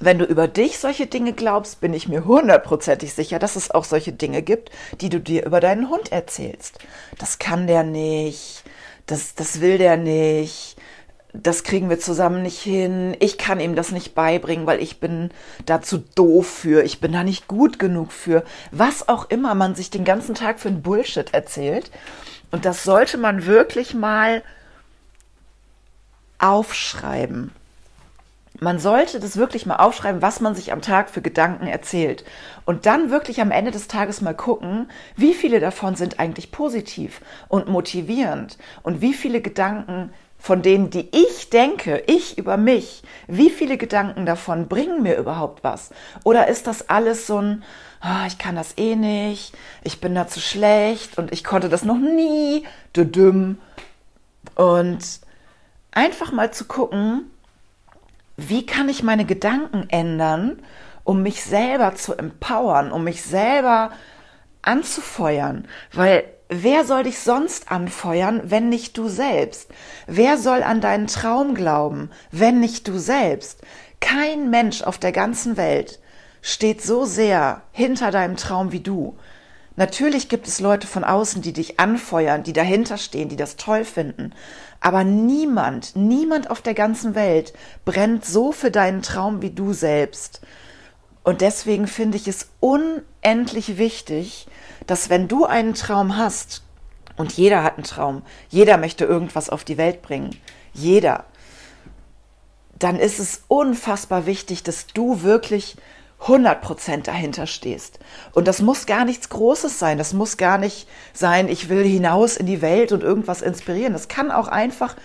wenn 0.00 0.18
du 0.18 0.24
über 0.24 0.48
dich 0.48 0.78
solche 0.78 1.06
Dinge 1.06 1.32
glaubst, 1.32 1.80
bin 1.80 1.94
ich 1.94 2.08
mir 2.08 2.24
hundertprozentig 2.24 3.14
sicher, 3.14 3.38
dass 3.38 3.56
es 3.56 3.70
auch 3.70 3.84
solche 3.84 4.12
Dinge 4.12 4.42
gibt, 4.42 4.70
die 5.00 5.08
du 5.08 5.20
dir 5.20 5.46
über 5.46 5.60
deinen 5.60 5.88
Hund 5.88 6.10
erzählst. 6.12 6.78
Das 7.18 7.38
kann 7.38 7.66
der 7.66 7.84
nicht, 7.84 8.64
das, 9.06 9.34
das 9.34 9.60
will 9.60 9.78
der 9.78 9.96
nicht, 9.96 10.76
das 11.34 11.64
kriegen 11.64 11.88
wir 11.88 11.98
zusammen 11.98 12.42
nicht 12.42 12.60
hin, 12.60 13.16
ich 13.18 13.38
kann 13.38 13.58
ihm 13.58 13.74
das 13.74 13.90
nicht 13.90 14.14
beibringen, 14.14 14.66
weil 14.66 14.82
ich 14.82 15.00
bin 15.00 15.30
dazu 15.64 15.98
doof 15.98 16.46
für, 16.46 16.82
ich 16.82 17.00
bin 17.00 17.12
da 17.12 17.24
nicht 17.24 17.48
gut 17.48 17.78
genug 17.78 18.12
für, 18.12 18.44
was 18.70 19.08
auch 19.08 19.30
immer 19.30 19.54
man 19.54 19.74
sich 19.74 19.90
den 19.90 20.04
ganzen 20.04 20.34
Tag 20.34 20.60
für 20.60 20.68
ein 20.68 20.82
Bullshit 20.82 21.32
erzählt. 21.32 21.90
Und 22.50 22.66
das 22.66 22.84
sollte 22.84 23.16
man 23.16 23.46
wirklich 23.46 23.94
mal 23.94 24.42
aufschreiben. 26.38 27.52
Man 28.60 28.78
sollte 28.78 29.18
das 29.18 29.38
wirklich 29.38 29.64
mal 29.64 29.76
aufschreiben, 29.76 30.20
was 30.20 30.40
man 30.40 30.54
sich 30.54 30.70
am 30.70 30.82
Tag 30.82 31.08
für 31.08 31.22
Gedanken 31.22 31.66
erzählt. 31.66 32.24
Und 32.66 32.84
dann 32.84 33.10
wirklich 33.10 33.40
am 33.40 33.50
Ende 33.50 33.70
des 33.70 33.88
Tages 33.88 34.20
mal 34.20 34.34
gucken, 34.34 34.90
wie 35.16 35.32
viele 35.32 35.60
davon 35.60 35.96
sind 35.96 36.20
eigentlich 36.20 36.52
positiv 36.52 37.22
und 37.48 37.68
motivierend 37.68 38.58
und 38.82 39.00
wie 39.00 39.14
viele 39.14 39.40
Gedanken 39.40 40.12
von 40.42 40.60
denen, 40.60 40.90
die 40.90 41.08
ich 41.12 41.50
denke, 41.50 42.02
ich 42.08 42.36
über 42.36 42.56
mich, 42.56 43.04
wie 43.28 43.48
viele 43.48 43.78
Gedanken 43.78 44.26
davon 44.26 44.66
bringen 44.66 45.00
mir 45.00 45.16
überhaupt 45.16 45.62
was? 45.62 45.90
Oder 46.24 46.48
ist 46.48 46.66
das 46.66 46.88
alles 46.88 47.28
so 47.28 47.40
ein, 47.40 47.62
oh, 48.04 48.26
ich 48.26 48.38
kann 48.38 48.56
das 48.56 48.76
eh 48.76 48.96
nicht, 48.96 49.54
ich 49.84 50.00
bin 50.00 50.16
da 50.16 50.26
zu 50.26 50.40
schlecht 50.40 51.16
und 51.16 51.32
ich 51.32 51.44
konnte 51.44 51.68
das 51.68 51.84
noch 51.84 51.96
nie, 51.96 52.66
düdüm. 52.96 53.58
Und 54.56 55.20
einfach 55.92 56.32
mal 56.32 56.52
zu 56.52 56.64
gucken, 56.64 57.30
wie 58.36 58.66
kann 58.66 58.88
ich 58.88 59.04
meine 59.04 59.24
Gedanken 59.24 59.88
ändern, 59.90 60.60
um 61.04 61.22
mich 61.22 61.44
selber 61.44 61.94
zu 61.94 62.14
empowern, 62.14 62.90
um 62.90 63.04
mich 63.04 63.22
selber 63.22 63.92
anzufeuern, 64.62 65.68
weil 65.92 66.24
Wer 66.54 66.84
soll 66.84 67.04
dich 67.04 67.18
sonst 67.18 67.72
anfeuern, 67.72 68.42
wenn 68.44 68.68
nicht 68.68 68.98
du 68.98 69.08
selbst? 69.08 69.70
Wer 70.06 70.36
soll 70.36 70.62
an 70.62 70.82
deinen 70.82 71.06
Traum 71.06 71.54
glauben, 71.54 72.10
wenn 72.30 72.60
nicht 72.60 72.86
du 72.88 72.98
selbst? 72.98 73.62
Kein 74.00 74.50
Mensch 74.50 74.82
auf 74.82 74.98
der 74.98 75.12
ganzen 75.12 75.56
Welt 75.56 75.98
steht 76.42 76.82
so 76.82 77.06
sehr 77.06 77.62
hinter 77.72 78.10
deinem 78.10 78.36
Traum 78.36 78.70
wie 78.70 78.80
du. 78.80 79.16
Natürlich 79.76 80.28
gibt 80.28 80.46
es 80.46 80.60
Leute 80.60 80.86
von 80.86 81.04
außen, 81.04 81.40
die 81.40 81.54
dich 81.54 81.80
anfeuern, 81.80 82.42
die 82.42 82.52
dahinter 82.52 82.98
stehen, 82.98 83.30
die 83.30 83.36
das 83.36 83.56
toll 83.56 83.86
finden. 83.86 84.34
Aber 84.78 85.04
niemand, 85.04 85.96
niemand 85.96 86.50
auf 86.50 86.60
der 86.60 86.74
ganzen 86.74 87.14
Welt 87.14 87.54
brennt 87.86 88.26
so 88.26 88.52
für 88.52 88.70
deinen 88.70 89.00
Traum 89.00 89.40
wie 89.40 89.52
du 89.52 89.72
selbst. 89.72 90.42
Und 91.24 91.40
deswegen 91.40 91.86
finde 91.86 92.18
ich 92.18 92.28
es 92.28 92.50
unendlich 92.60 93.78
wichtig, 93.78 94.48
dass 94.86 95.10
wenn 95.10 95.28
du 95.28 95.44
einen 95.44 95.74
Traum 95.74 96.16
hast, 96.16 96.62
und 97.16 97.32
jeder 97.32 97.62
hat 97.62 97.74
einen 97.74 97.84
Traum, 97.84 98.22
jeder 98.48 98.78
möchte 98.78 99.04
irgendwas 99.04 99.50
auf 99.50 99.64
die 99.64 99.76
Welt 99.76 100.02
bringen, 100.02 100.36
jeder, 100.72 101.24
dann 102.78 102.98
ist 102.98 103.18
es 103.18 103.42
unfassbar 103.48 104.26
wichtig, 104.26 104.62
dass 104.62 104.86
du 104.86 105.22
wirklich 105.22 105.76
100% 106.22 107.02
dahinter 107.02 107.46
stehst. 107.46 107.98
Und 108.32 108.46
das 108.46 108.62
muss 108.62 108.86
gar 108.86 109.04
nichts 109.04 109.28
Großes 109.28 109.78
sein. 109.78 109.98
Das 109.98 110.12
muss 110.12 110.36
gar 110.36 110.58
nicht 110.58 110.88
sein, 111.12 111.48
ich 111.48 111.68
will 111.68 111.84
hinaus 111.84 112.36
in 112.36 112.46
die 112.46 112.62
Welt 112.62 112.92
und 112.92 113.02
irgendwas 113.02 113.42
inspirieren. 113.42 113.92
Das 113.92 114.08
kann 114.08 114.30
auch 114.30 114.48
einfach 114.48 114.96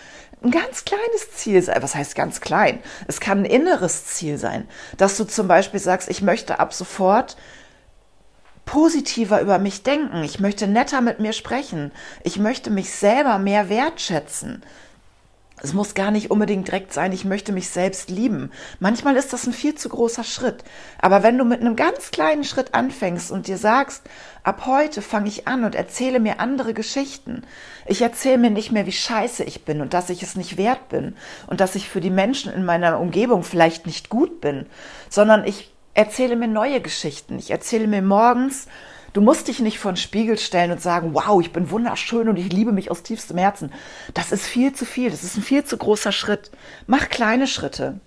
ein 0.43 0.51
ganz 0.51 0.85
kleines 0.85 1.31
Ziel 1.33 1.61
sein. 1.61 1.81
Was 1.81 1.95
heißt 1.95 2.15
ganz 2.15 2.39
klein? 2.41 2.79
Es 3.07 3.19
kann 3.19 3.39
ein 3.39 3.45
inneres 3.45 4.05
Ziel 4.05 4.37
sein, 4.37 4.67
dass 4.97 5.17
du 5.17 5.23
zum 5.23 5.47
Beispiel 5.47 5.79
sagst, 5.79 6.09
ich 6.09 6.21
möchte 6.21 6.59
ab 6.59 6.73
sofort 6.73 7.35
positiver 8.67 9.41
über 9.41 9.57
mich 9.57 9.81
denken. 9.81 10.23
Ich 10.23 10.39
möchte 10.39 10.67
netter 10.67 11.01
mit 11.01 11.19
mir 11.19 11.33
sprechen. 11.33 11.91
Ich 12.23 12.37
möchte 12.37 12.69
mich 12.69 12.91
selber 12.91 13.39
mehr 13.39 13.69
wertschätzen. 13.69 14.61
Es 15.59 15.73
muss 15.73 15.95
gar 15.95 16.11
nicht 16.11 16.29
unbedingt 16.29 16.67
direkt 16.67 16.93
sein, 16.93 17.11
ich 17.11 17.25
möchte 17.25 17.51
mich 17.51 17.71
selbst 17.71 18.11
lieben. 18.11 18.51
Manchmal 18.79 19.15
ist 19.15 19.33
das 19.33 19.47
ein 19.47 19.53
viel 19.53 19.73
zu 19.73 19.89
großer 19.89 20.23
Schritt. 20.23 20.63
Aber 21.01 21.23
wenn 21.23 21.35
du 21.35 21.45
mit 21.45 21.61
einem 21.61 21.75
ganz 21.75 22.11
kleinen 22.11 22.43
Schritt 22.43 22.75
anfängst 22.75 23.31
und 23.31 23.47
dir 23.47 23.57
sagst, 23.57 24.03
ab 24.43 24.67
heute 24.67 25.01
fange 25.01 25.29
ich 25.29 25.47
an 25.47 25.63
und 25.63 25.73
erzähle 25.73 26.19
mir 26.19 26.39
andere 26.39 26.75
Geschichten. 26.75 27.41
Ich 27.87 28.03
erzähle 28.03 28.37
mir 28.37 28.51
nicht 28.51 28.71
mehr, 28.71 28.85
wie 28.85 28.91
scheiße 28.91 29.43
ich 29.45 29.65
bin 29.65 29.81
und 29.81 29.95
dass 29.95 30.11
ich 30.11 30.21
es 30.21 30.35
nicht 30.35 30.57
wert 30.57 30.89
bin 30.89 31.15
und 31.47 31.59
dass 31.59 31.73
ich 31.73 31.89
für 31.89 32.01
die 32.01 32.11
Menschen 32.11 32.53
in 32.53 32.63
meiner 32.63 32.99
Umgebung 32.99 33.41
vielleicht 33.41 33.87
nicht 33.87 34.09
gut 34.09 34.41
bin, 34.41 34.67
sondern 35.09 35.43
ich 35.43 35.73
erzähle 35.97 36.35
mir 36.35 36.47
neue 36.47 36.79
Geschichten. 36.79 37.39
Ich 37.39 37.49
erzähle 37.49 37.87
mir 37.87 38.03
morgens, 38.03 38.67
du 39.13 39.21
musst 39.21 39.47
dich 39.47 39.59
nicht 39.59 39.79
vor 39.79 39.91
den 39.91 39.97
Spiegel 39.97 40.37
stellen 40.37 40.71
und 40.71 40.79
sagen, 40.79 41.15
wow, 41.15 41.41
ich 41.41 41.51
bin 41.51 41.71
wunderschön 41.71 42.29
und 42.29 42.37
ich 42.37 42.53
liebe 42.53 42.71
mich 42.71 42.91
aus 42.91 43.01
tiefstem 43.01 43.39
Herzen. 43.39 43.73
Das 44.13 44.31
ist 44.31 44.45
viel 44.45 44.73
zu 44.73 44.85
viel. 44.85 45.09
Das 45.09 45.23
ist 45.23 45.37
ein 45.37 45.41
viel 45.43 45.63
zu 45.63 45.75
großer 45.75 46.11
Schritt. 46.11 46.51
Mach 46.85 47.09
kleine 47.09 47.47
Schritte. 47.47 47.99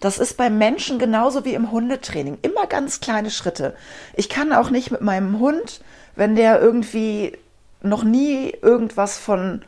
Das 0.00 0.18
ist 0.18 0.36
beim 0.36 0.58
Menschen 0.58 0.98
genauso 0.98 1.44
wie 1.44 1.54
im 1.54 1.70
Hundetraining. 1.70 2.38
Immer 2.42 2.66
ganz 2.66 2.98
kleine 2.98 3.30
Schritte. 3.30 3.76
Ich 4.14 4.28
kann 4.28 4.52
auch 4.52 4.70
nicht 4.70 4.90
mit 4.90 5.02
meinem 5.02 5.38
Hund, 5.38 5.82
wenn 6.16 6.34
der 6.34 6.60
irgendwie 6.60 7.38
noch 7.80 8.02
nie 8.02 8.50
irgendwas 8.60 9.18
von 9.18 9.64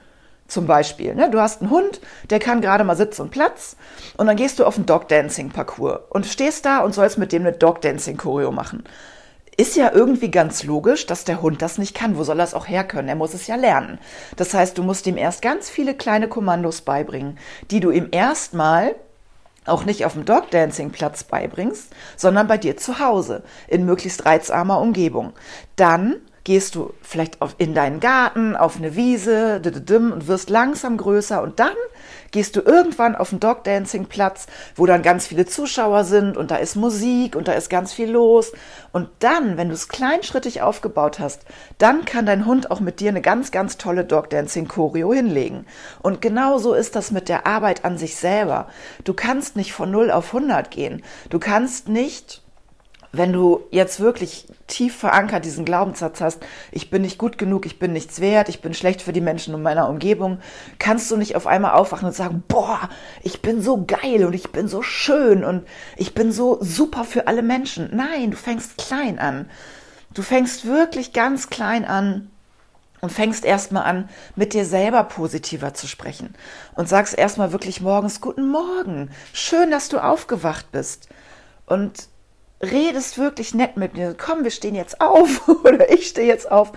zum 0.46 0.66
Beispiel, 0.66 1.14
ne? 1.14 1.30
du 1.30 1.40
hast 1.40 1.62
einen 1.62 1.70
Hund, 1.70 2.00
der 2.30 2.38
kann 2.38 2.60
gerade 2.60 2.84
mal 2.84 2.96
Sitz 2.96 3.18
und 3.18 3.30
Platz 3.30 3.76
und 4.16 4.26
dann 4.26 4.36
gehst 4.36 4.58
du 4.58 4.64
auf 4.64 4.76
einen 4.76 4.86
Dog-Dancing-Parcours 4.86 6.00
und 6.10 6.26
stehst 6.26 6.64
da 6.64 6.80
und 6.80 6.94
sollst 6.94 7.18
mit 7.18 7.32
dem 7.32 7.42
eine 7.42 7.52
Dog-Dancing-Choreo 7.52 8.52
machen. 8.52 8.84
Ist 9.56 9.76
ja 9.76 9.92
irgendwie 9.92 10.30
ganz 10.30 10.64
logisch, 10.64 11.06
dass 11.06 11.24
der 11.24 11.40
Hund 11.40 11.62
das 11.62 11.78
nicht 11.78 11.94
kann. 11.94 12.16
Wo 12.16 12.24
soll 12.24 12.40
er 12.40 12.44
es 12.44 12.54
auch 12.54 12.66
herkönnen? 12.66 13.08
Er 13.08 13.14
muss 13.14 13.34
es 13.34 13.46
ja 13.46 13.54
lernen. 13.54 13.98
Das 14.36 14.52
heißt, 14.52 14.76
du 14.76 14.82
musst 14.82 15.06
ihm 15.06 15.16
erst 15.16 15.42
ganz 15.42 15.70
viele 15.70 15.94
kleine 15.94 16.28
Kommandos 16.28 16.80
beibringen, 16.80 17.38
die 17.70 17.78
du 17.78 17.90
ihm 17.90 18.08
erstmal 18.10 18.96
auch 19.64 19.84
nicht 19.84 20.04
auf 20.04 20.14
dem 20.14 20.24
Dog-Dancing-Platz 20.24 21.24
beibringst, 21.24 21.94
sondern 22.16 22.48
bei 22.48 22.58
dir 22.58 22.76
zu 22.76 22.98
Hause, 22.98 23.44
in 23.68 23.86
möglichst 23.86 24.26
reizarmer 24.26 24.80
Umgebung. 24.80 25.32
Dann 25.76 26.16
gehst 26.44 26.74
du 26.74 26.92
vielleicht 27.02 27.40
auf, 27.40 27.54
in 27.58 27.74
deinen 27.74 28.00
Garten, 28.00 28.54
auf 28.54 28.76
eine 28.76 28.94
Wiese 28.96 29.62
und 29.64 30.28
wirst 30.28 30.50
langsam 30.50 30.98
größer 30.98 31.42
und 31.42 31.58
dann 31.58 31.74
gehst 32.34 32.56
du 32.56 32.60
irgendwann 32.60 33.14
auf 33.14 33.30
den 33.30 33.38
Dog-Dancing-Platz, 33.38 34.46
wo 34.74 34.86
dann 34.86 35.02
ganz 35.02 35.26
viele 35.26 35.46
Zuschauer 35.46 36.02
sind 36.04 36.36
und 36.36 36.50
da 36.50 36.56
ist 36.56 36.74
Musik 36.74 37.36
und 37.36 37.46
da 37.46 37.52
ist 37.52 37.70
ganz 37.70 37.92
viel 37.92 38.10
los. 38.10 38.52
Und 38.92 39.08
dann, 39.20 39.56
wenn 39.56 39.68
du 39.68 39.74
es 39.74 39.88
kleinschrittig 39.88 40.60
aufgebaut 40.60 41.20
hast, 41.20 41.42
dann 41.78 42.04
kann 42.04 42.26
dein 42.26 42.44
Hund 42.44 42.72
auch 42.72 42.80
mit 42.80 42.98
dir 42.98 43.10
eine 43.10 43.22
ganz, 43.22 43.52
ganz 43.52 43.78
tolle 43.78 44.04
Dog-Dancing-Choreo 44.04 45.12
hinlegen. 45.12 45.64
Und 46.02 46.20
genau 46.20 46.58
so 46.58 46.74
ist 46.74 46.96
das 46.96 47.12
mit 47.12 47.28
der 47.28 47.46
Arbeit 47.46 47.84
an 47.84 47.98
sich 47.98 48.16
selber. 48.16 48.68
Du 49.04 49.14
kannst 49.14 49.54
nicht 49.54 49.72
von 49.72 49.92
0 49.92 50.10
auf 50.10 50.34
100 50.34 50.72
gehen. 50.72 51.02
Du 51.30 51.38
kannst 51.38 51.88
nicht 51.88 52.43
wenn 53.16 53.32
du 53.32 53.64
jetzt 53.70 54.00
wirklich 54.00 54.46
tief 54.66 54.96
verankert 54.96 55.44
diesen 55.44 55.64
Glaubenssatz 55.64 56.20
hast, 56.20 56.40
ich 56.72 56.90
bin 56.90 57.02
nicht 57.02 57.18
gut 57.18 57.38
genug, 57.38 57.66
ich 57.66 57.78
bin 57.78 57.92
nichts 57.92 58.20
wert, 58.20 58.48
ich 58.48 58.60
bin 58.60 58.74
schlecht 58.74 59.02
für 59.02 59.12
die 59.12 59.20
Menschen 59.20 59.54
in 59.54 59.62
meiner 59.62 59.88
Umgebung, 59.88 60.38
kannst 60.78 61.10
du 61.10 61.16
nicht 61.16 61.36
auf 61.36 61.46
einmal 61.46 61.72
aufwachen 61.72 62.06
und 62.06 62.14
sagen, 62.14 62.42
boah, 62.48 62.88
ich 63.22 63.42
bin 63.42 63.62
so 63.62 63.84
geil 63.84 64.24
und 64.24 64.32
ich 64.32 64.50
bin 64.50 64.68
so 64.68 64.82
schön 64.82 65.44
und 65.44 65.66
ich 65.96 66.14
bin 66.14 66.32
so 66.32 66.58
super 66.60 67.04
für 67.04 67.26
alle 67.26 67.42
Menschen. 67.42 67.90
Nein, 67.94 68.32
du 68.32 68.36
fängst 68.36 68.78
klein 68.78 69.18
an. 69.18 69.48
Du 70.12 70.22
fängst 70.22 70.66
wirklich 70.66 71.12
ganz 71.12 71.50
klein 71.50 71.84
an 71.84 72.30
und 73.00 73.10
fängst 73.10 73.44
erstmal 73.44 73.84
an, 73.84 74.08
mit 74.34 74.54
dir 74.54 74.64
selber 74.64 75.04
positiver 75.04 75.74
zu 75.74 75.86
sprechen 75.86 76.34
und 76.74 76.88
sagst 76.88 77.16
erstmal 77.16 77.52
wirklich 77.52 77.80
morgens 77.80 78.20
guten 78.20 78.48
Morgen. 78.48 79.10
Schön, 79.32 79.70
dass 79.70 79.88
du 79.88 79.98
aufgewacht 79.98 80.72
bist. 80.72 81.08
Und 81.66 82.08
redest 82.64 83.18
wirklich 83.18 83.54
nett 83.54 83.76
mit 83.76 83.94
mir. 83.94 84.14
Komm, 84.16 84.44
wir 84.44 84.50
stehen 84.50 84.74
jetzt 84.74 85.00
auf 85.00 85.48
oder 85.64 85.90
ich 85.92 86.08
stehe 86.08 86.26
jetzt 86.26 86.50
auf 86.50 86.72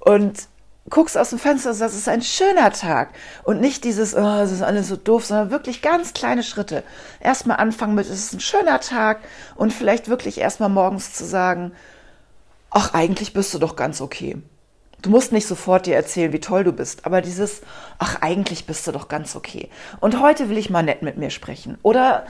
und 0.00 0.48
guckst 0.90 1.18
aus 1.18 1.30
dem 1.30 1.38
Fenster 1.38 1.70
und 1.70 1.76
sagst, 1.76 1.94
es 1.94 2.02
ist 2.02 2.08
ein 2.08 2.22
schöner 2.22 2.72
Tag. 2.72 3.10
Und 3.44 3.60
nicht 3.60 3.84
dieses, 3.84 4.14
oh, 4.14 4.40
es 4.40 4.52
ist 4.52 4.62
alles 4.62 4.88
so 4.88 4.96
doof, 4.96 5.26
sondern 5.26 5.50
wirklich 5.50 5.82
ganz 5.82 6.14
kleine 6.14 6.42
Schritte. 6.42 6.82
Erstmal 7.20 7.58
anfangen 7.58 7.94
mit, 7.94 8.06
es 8.06 8.12
ist 8.12 8.34
ein 8.34 8.40
schöner 8.40 8.80
Tag 8.80 9.20
und 9.56 9.72
vielleicht 9.72 10.08
wirklich 10.08 10.38
erstmal 10.38 10.68
morgens 10.68 11.12
zu 11.12 11.24
sagen, 11.24 11.72
ach, 12.70 12.94
eigentlich 12.94 13.32
bist 13.32 13.52
du 13.54 13.58
doch 13.58 13.76
ganz 13.76 14.00
okay. 14.00 14.36
Du 15.02 15.10
musst 15.10 15.30
nicht 15.30 15.46
sofort 15.46 15.86
dir 15.86 15.94
erzählen, 15.94 16.32
wie 16.32 16.40
toll 16.40 16.64
du 16.64 16.72
bist, 16.72 17.04
aber 17.04 17.20
dieses, 17.20 17.62
ach, 17.98 18.22
eigentlich 18.22 18.66
bist 18.66 18.86
du 18.86 18.92
doch 18.92 19.08
ganz 19.08 19.36
okay. 19.36 19.68
Und 20.00 20.20
heute 20.20 20.48
will 20.48 20.58
ich 20.58 20.70
mal 20.70 20.82
nett 20.82 21.02
mit 21.02 21.16
mir 21.16 21.30
sprechen. 21.30 21.78
Oder 21.82 22.26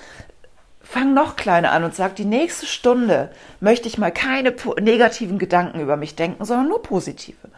fang 0.89 1.15
noch 1.15 1.37
kleiner 1.37 1.73
an 1.73 1.85
und 1.85 1.95
sag, 1.95 2.17
die 2.17 2.25
nächste 2.25 2.67
Stunde 2.67 3.31
möchte 3.61 3.89
ich 3.89 3.99
mal 3.99 4.13
keine 4.13 4.55
negativen 4.81 5.39
Gedanken 5.39 5.81
über 5.81 5.97
mich 5.97 6.15
denken, 6.15 6.45
sondern 6.45 6.69
nur 6.69 6.83
positive. 6.83 7.49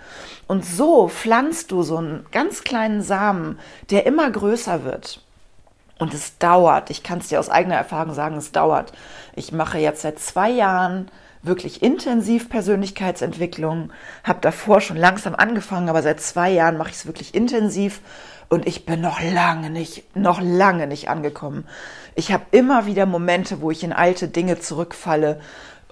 Und 0.46 0.64
so 0.64 1.08
pflanzt 1.08 1.70
du 1.70 1.82
so 1.82 1.98
einen 1.98 2.26
ganz 2.32 2.64
kleinen 2.64 3.02
Samen, 3.02 3.58
der 3.90 4.06
immer 4.06 4.30
größer 4.30 4.84
wird. 4.84 5.22
Und 5.98 6.14
es 6.14 6.38
dauert, 6.38 6.90
ich 6.90 7.02
kann 7.02 7.18
es 7.18 7.28
dir 7.28 7.40
aus 7.40 7.50
eigener 7.50 7.74
Erfahrung 7.74 8.14
sagen, 8.14 8.36
es 8.36 8.52
dauert. 8.52 8.92
Ich 9.34 9.52
mache 9.52 9.78
jetzt 9.78 10.02
seit 10.02 10.18
zwei 10.18 10.50
Jahren 10.50 11.10
wirklich 11.42 11.82
intensiv 11.82 12.48
Persönlichkeitsentwicklung, 12.48 13.92
habe 14.24 14.40
davor 14.40 14.80
schon 14.80 14.96
langsam 14.96 15.34
angefangen, 15.34 15.88
aber 15.88 16.02
seit 16.02 16.20
zwei 16.20 16.50
Jahren 16.50 16.76
mache 16.76 16.90
ich 16.90 16.96
es 16.96 17.06
wirklich 17.06 17.34
intensiv 17.34 18.00
und 18.48 18.66
ich 18.66 18.86
bin 18.86 19.00
noch 19.00 19.20
lange 19.20 19.70
nicht, 19.70 20.16
noch 20.16 20.40
lange 20.40 20.86
nicht 20.86 21.08
angekommen. 21.08 21.66
Ich 22.18 22.32
habe 22.32 22.46
immer 22.50 22.84
wieder 22.84 23.06
Momente, 23.06 23.60
wo 23.60 23.70
ich 23.70 23.84
in 23.84 23.92
alte 23.92 24.26
Dinge 24.26 24.58
zurückfalle 24.58 25.40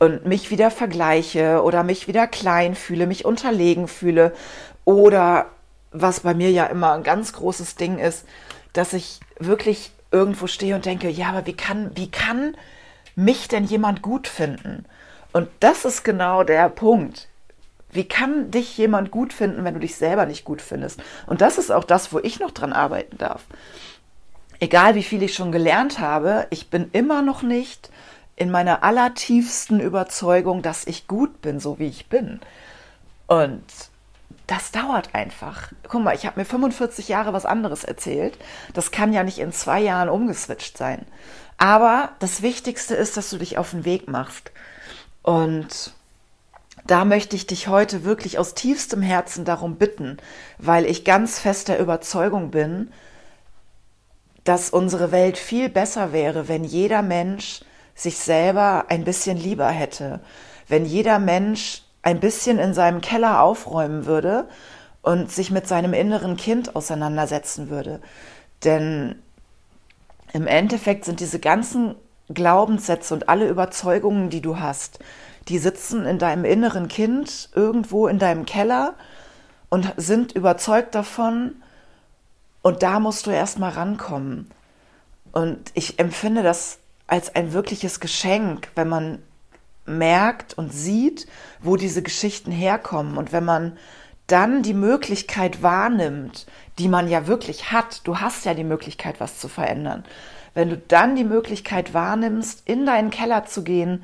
und 0.01 0.27
mich 0.27 0.51
wieder 0.51 0.73
vergleiche 0.73 1.63
oder 1.63 1.85
mich 1.85 2.09
wieder 2.09 2.27
klein 2.27 2.75
fühle, 2.75 3.07
mich 3.07 3.25
unterlegen 3.25 3.87
fühle 3.87 4.35
oder 4.85 5.47
was 5.93 6.19
bei 6.21 6.35
mir 6.35 6.51
ja 6.51 6.67
immer 6.67 6.95
ein 6.95 7.05
ganz 7.05 7.33
großes 7.33 7.77
Ding 7.77 8.01
ist, 8.01 8.25
dass 8.73 8.93
ich 8.93 9.21
wirklich 9.39 9.93
irgendwo 10.11 10.49
stehe 10.49 10.75
und 10.75 10.85
denke, 10.85 11.09
ja, 11.09 11.29
aber 11.29 11.47
wie 11.47 11.57
kann, 11.57 11.93
wie 11.95 12.11
kann 12.11 12.57
mich 13.15 13.47
denn 13.47 13.63
jemand 13.63 14.03
gut 14.03 14.27
finden? 14.27 14.85
Und 15.33 15.49
das 15.61 15.85
ist 15.85 16.03
genau 16.03 16.43
der 16.43 16.69
Punkt. 16.71 17.29
Wie 17.93 18.09
kann 18.09 18.51
dich 18.51 18.77
jemand 18.77 19.13
gut 19.13 19.33
finden, 19.33 19.63
wenn 19.63 19.75
du 19.75 19.81
dich 19.81 19.95
selber 19.95 20.27
nicht 20.27 20.45
gut 20.45 20.61
findest? 20.61 21.01
Und 21.29 21.41
das 21.41 21.57
ist 21.57 21.71
auch 21.71 21.85
das, 21.85 22.13
wo 22.13 22.19
ich 22.19 22.41
noch 22.41 22.51
dran 22.51 22.73
arbeiten 22.73 23.17
darf. 23.17 23.45
Egal 24.61 24.95
wie 24.95 25.03
viel 25.03 25.23
ich 25.23 25.35
schon 25.35 25.53
gelernt 25.53 25.99
habe, 25.99 26.47
ich 26.51 26.71
bin 26.71 26.91
immer 26.93 27.23
noch 27.23 27.43
nicht 27.43 27.91
in 28.37 28.51
meiner 28.51 28.83
allertiefsten 28.83 29.81
Überzeugung, 29.81 30.63
dass 30.63 30.87
ich 30.87 31.07
gut 31.09 31.41
bin, 31.41 31.59
so 31.61 31.79
wie 31.79 31.89
ich 31.89 32.09
bin. 32.09 32.41
Und 33.27 33.65
das 34.47 34.71
dauert 34.71 35.15
einfach. 35.15 35.73
Guck 35.89 36.03
mal, 36.03 36.15
ich 36.15 36.27
habe 36.27 36.39
mir 36.39 36.45
45 36.45 37.09
Jahre 37.09 37.33
was 37.33 37.47
anderes 37.47 37.83
erzählt. 37.83 38.39
Das 38.75 38.91
kann 38.91 39.13
ja 39.13 39.25
nicht 39.25 39.39
in 39.39 39.53
zwei 39.53 39.81
Jahren 39.81 40.09
umgeswitcht 40.09 40.79
sein. 40.79 41.05
Aber 41.59 42.11
das 42.21 42.43
Wichtigste 42.43 42.95
ist, 42.95 43.17
dass 43.17 43.31
du 43.31 43.39
dich 43.39 43.59
auf 43.59 43.71
den 43.71 43.85
Weg 43.85 44.09
machst. 44.09 44.53
Und 45.23 45.93
da 46.87 47.05
möchte 47.05 47.35
ich 47.35 47.47
dich 47.47 47.67
heute 47.67 48.05
wirklich 48.05 48.39
aus 48.39 48.55
tiefstem 48.55 49.03
Herzen 49.03 49.45
darum 49.45 49.77
bitten, 49.77 50.19
weil 50.59 50.85
ich 50.85 51.05
ganz 51.05 51.41
fest 51.41 51.69
der 51.69 51.81
Überzeugung 51.81 52.53
bin, 52.53 52.93
dass 54.47 54.71
unsere 54.71 55.13
Welt 55.13 55.39
viel 55.39 55.69
besser 55.69 56.13
wäre, 56.13 56.49
wenn 56.49 56.65
jeder 56.65 57.03
Mensch 57.03 57.61
sich 57.95 58.19
selber 58.19 58.87
ein 58.89 59.05
bisschen 59.05 59.37
lieber 59.37 59.69
hätte, 59.69 60.21
wenn 60.69 60.85
jeder 60.85 61.19
Mensch 61.19 61.83
ein 62.03 62.21
bisschen 62.21 62.59
in 62.59 62.73
seinem 62.73 63.01
Keller 63.01 63.43
aufräumen 63.43 64.07
würde 64.07 64.49
und 65.03 65.33
sich 65.33 65.51
mit 65.51 65.67
seinem 65.67 65.95
inneren 65.95 66.37
Kind 66.37 66.77
auseinandersetzen 66.77 67.71
würde. 67.71 68.01
Denn 68.63 69.17
im 70.33 70.47
Endeffekt 70.47 71.05
sind 71.05 71.19
diese 71.19 71.41
ganzen 71.41 71.97
Glaubenssätze 72.33 73.15
und 73.15 73.29
alle 73.29 73.49
Überzeugungen, 73.49 74.31
die 74.31 74.41
du 74.43 74.61
hast, 74.61 75.01
die 75.49 75.59
sitzen 75.59 76.07
in 76.07 76.19
deinem 76.19 76.45
inneren 76.45 76.87
Kind 76.89 77.51
irgendwo 77.55 78.07
in 78.07 78.19
deinem 78.19 78.47
Keller 78.47 78.95
und 79.69 79.93
sind 79.97 80.33
überzeugt 80.33 80.95
davon, 80.95 81.57
und 82.67 82.83
da 82.83 82.99
musst 82.99 83.29
du 83.29 83.31
erstmal 83.31 83.71
rankommen. 83.71 84.51
Und 85.31 85.71
ich 85.75 86.01
empfinde 86.01 86.43
das 86.43 86.81
als 87.07 87.33
ein 87.37 87.53
wirkliches 87.53 88.01
Geschenk, 88.01 88.73
wenn 88.75 88.89
man 88.89 89.23
merkt 89.85 90.59
und 90.59 90.73
sieht, 90.73 91.29
wo 91.61 91.77
diese 91.77 92.03
Geschichten 92.03 92.51
herkommen. 92.51 93.19
Und 93.19 93.31
wenn 93.31 93.45
man 93.45 93.79
dann 94.27 94.65
die 94.65 94.75
Möglichkeit 94.75 95.63
wahrnimmt, 95.63 96.49
die 96.81 96.89
man 96.89 97.07
ja 97.07 97.29
wirklich 97.29 97.71
hat, 97.71 98.01
du 98.03 98.19
hast 98.19 98.45
ja 98.45 98.53
die 98.53 98.65
Möglichkeit, 98.65 99.21
was 99.21 99.39
zu 99.39 99.47
verändern. 99.47 100.05
Wenn 100.53 100.69
du 100.69 100.77
dann 100.77 101.15
die 101.15 101.23
Möglichkeit 101.23 101.95
wahrnimmst, 101.95 102.69
in 102.69 102.85
deinen 102.85 103.11
Keller 103.11 103.45
zu 103.45 103.63
gehen 103.63 104.03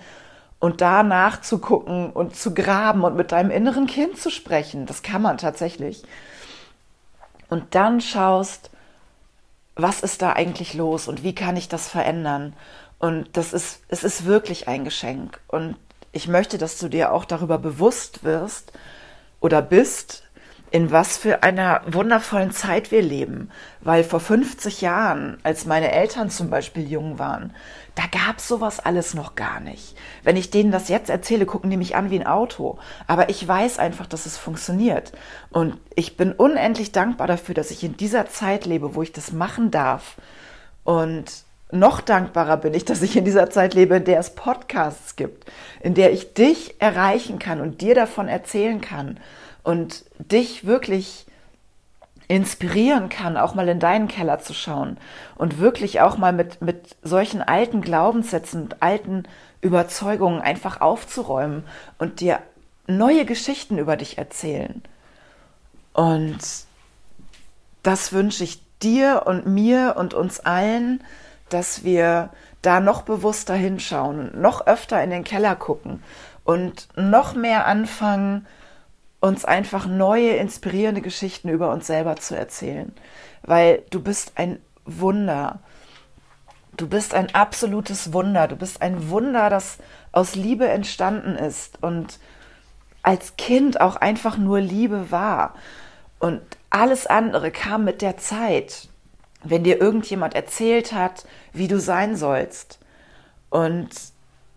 und 0.61 0.81
da 0.81 1.03
nachzugucken 1.03 2.11
und 2.11 2.37
zu 2.37 2.55
graben 2.55 3.03
und 3.03 3.17
mit 3.17 3.33
deinem 3.33 3.51
inneren 3.51 3.89
Kind 3.89 4.19
zu 4.19 4.31
sprechen. 4.31 4.87
Das 4.87 5.03
kann 5.03 5.21
man 5.21 5.37
tatsächlich. 5.37 6.05
Und 7.53 7.75
dann 7.75 8.01
schaust, 8.01 8.71
was 9.75 10.01
ist 10.01 10.23
da 10.23 10.33
eigentlich 10.33 10.73
los 10.73 11.07
und 11.07 11.23
wie 11.23 11.35
kann 11.35 11.55
ich 11.55 11.69
das 11.69 11.87
verändern? 11.87 12.55
Und 12.99 13.37
das 13.37 13.53
ist, 13.53 13.83
es 13.89 14.05
ist 14.05 14.25
wirklich 14.25 14.69
ein 14.69 14.85
Geschenk. 14.85 15.39
Und 15.49 15.77
ich 16.13 16.29
möchte, 16.29 16.57
dass 16.57 16.79
du 16.79 16.89
dir 16.89 17.13
auch 17.13 17.27
darüber 17.27 17.59
bewusst 17.59 18.25
wirst 18.25 18.73
oder 19.41 19.61
bist, 19.61 20.22
in 20.73 20.91
was 20.91 21.19
für 21.19 21.43
einer 21.43 21.83
wundervollen 21.87 22.51
Zeit 22.51 22.91
wir 22.91 23.03
leben. 23.03 23.51
Weil 23.83 24.03
vor 24.05 24.21
50 24.21 24.81
Jahren, 24.81 25.37
als 25.43 25.67
meine 25.67 25.93
Eltern 25.93 26.31
zum 26.31 26.49
Beispiel 26.49 26.91
jung 26.91 27.19
waren, 27.19 27.55
da 27.95 28.05
gab 28.11 28.41
sowas 28.41 28.81
alles 28.81 29.13
noch 29.13 29.35
gar 29.35 29.61
nicht. 29.61 29.97
Wenn 30.23 30.39
ich 30.39 30.51
denen 30.51 30.73
das 30.73 30.89
jetzt 30.89 31.11
erzähle, 31.11 31.45
gucken 31.45 31.69
die 31.69 31.77
mich 31.77 31.95
an 31.95 32.11
wie 32.11 32.19
ein 32.19 32.27
Auto. 32.27 32.79
Aber 33.07 33.29
ich 33.29 33.47
weiß 33.47 33.79
einfach, 33.79 34.07
dass 34.07 34.25
es 34.25 34.39
funktioniert. 34.39 35.13
Und 35.51 35.77
ich 35.95 36.17
bin 36.17 36.33
unendlich 36.33 36.91
dankbar 36.91 37.27
dafür, 37.27 37.55
dass 37.55 37.71
ich 37.71 37.85
in 37.85 37.99
dieser 37.99 38.31
Zeit 38.31 38.65
lebe, 38.65 38.95
wo 38.95 39.03
ich 39.03 39.13
das 39.13 39.31
machen 39.31 39.71
darf. 39.71 40.17
Und 40.85 41.27
noch 41.71 42.01
dankbarer 42.01 42.57
bin 42.57 42.73
ich, 42.73 42.87
dass 42.87 43.03
ich 43.03 43.15
in 43.15 43.27
dieser 43.27 43.51
Zeit 43.51 43.75
lebe, 43.75 43.97
in 43.97 44.05
der 44.05 44.21
es 44.21 44.35
Podcasts 44.35 45.17
gibt, 45.17 45.45
in 45.81 45.93
der 45.93 46.13
ich 46.13 46.33
dich 46.33 46.81
erreichen 46.81 47.39
kann 47.39 47.61
und 47.61 47.83
dir 47.83 47.95
davon 47.95 48.29
erzählen 48.29 48.81
kann 48.81 49.21
und 49.63 50.05
dich 50.19 50.67
wirklich 50.67 51.27
inspirieren 52.29 53.09
kann, 53.09 53.37
auch 53.37 53.55
mal 53.55 53.69
in 53.69 53.81
deinen 53.81 54.09
Keller 54.09 54.39
zu 54.39 54.55
schauen 54.55 54.97
und 55.37 55.59
wirklich 55.59 56.01
auch 56.01 56.17
mal 56.17 56.33
mit, 56.33 56.63
mit 56.63 56.97
solchen 57.03 57.43
alten 57.43 57.83
Glaubenssätzen 57.83 58.63
und 58.63 58.83
alten 58.83 59.25
Überzeugungen 59.61 60.41
einfach 60.41 60.81
aufzuräumen 60.81 61.65
und 61.99 62.21
dir 62.21 62.41
neue 62.87 63.25
Geschichten 63.25 63.79
über 63.79 63.97
dich 63.97 64.19
erzählen. 64.19 64.83
Und 65.93 66.39
das 67.83 68.13
wünsche 68.13 68.45
ich 68.45 68.63
dir 68.83 69.23
und 69.27 69.47
mir 69.47 69.97
und 69.99 70.15
uns 70.15 70.41
allen, 70.41 71.05
dass 71.49 71.85
wir 71.85 72.31
da 72.63 72.81
noch 72.81 73.03
bewusster 73.03 73.55
hinschauen 73.55 74.41
noch 74.41 74.67
öfter 74.67 75.03
in 75.03 75.11
den 75.11 75.25
Keller 75.25 75.57
gucken 75.57 76.03
und 76.45 76.89
noch 76.97 77.35
mehr 77.35 77.67
anfangen, 77.67 78.47
uns 79.23 79.45
einfach 79.45 79.87
neue, 79.87 80.31
inspirierende 80.33 81.01
Geschichten 81.01 81.49
über 81.49 81.71
uns 81.71 81.87
selber 81.87 82.17
zu 82.17 82.37
erzählen. 82.37 82.93
Weil 83.43 83.85
du 83.91 84.03
bist 84.03 84.33
ein 84.35 84.59
Wunder. 84.85 85.61
Du 86.77 86.89
bist 86.89 87.15
ein 87.15 87.33
absolutes 87.33 88.13
Wunder. 88.13 88.49
Du 88.49 88.57
bist 88.57 88.83
ein 88.83 89.11
Wunder, 89.11 89.49
das 89.49 89.79
aus 90.11 90.35
Liebe 90.35 90.69
entstanden 90.69 91.37
ist 91.37 91.81
und 91.83 92.19
als 93.05 93.37
Kind 93.37 93.81
auch 93.81 93.95
einfach 93.95 94.39
nur 94.39 94.61
Liebe 94.61 95.13
war. 95.13 95.55
Und 96.19 96.41
alles 96.71 97.07
andere 97.07 97.53
kam 97.53 97.85
mit 97.85 98.03
der 98.03 98.17
Zeit, 98.17 98.89
wenn 99.45 99.63
dir 99.63 99.81
irgendjemand 99.81 100.35
erzählt 100.35 100.93
hat, 100.93 101.27
wie 101.53 101.69
du 101.69 101.79
sein 101.79 102.17
sollst. 102.17 102.81
Und 103.51 103.91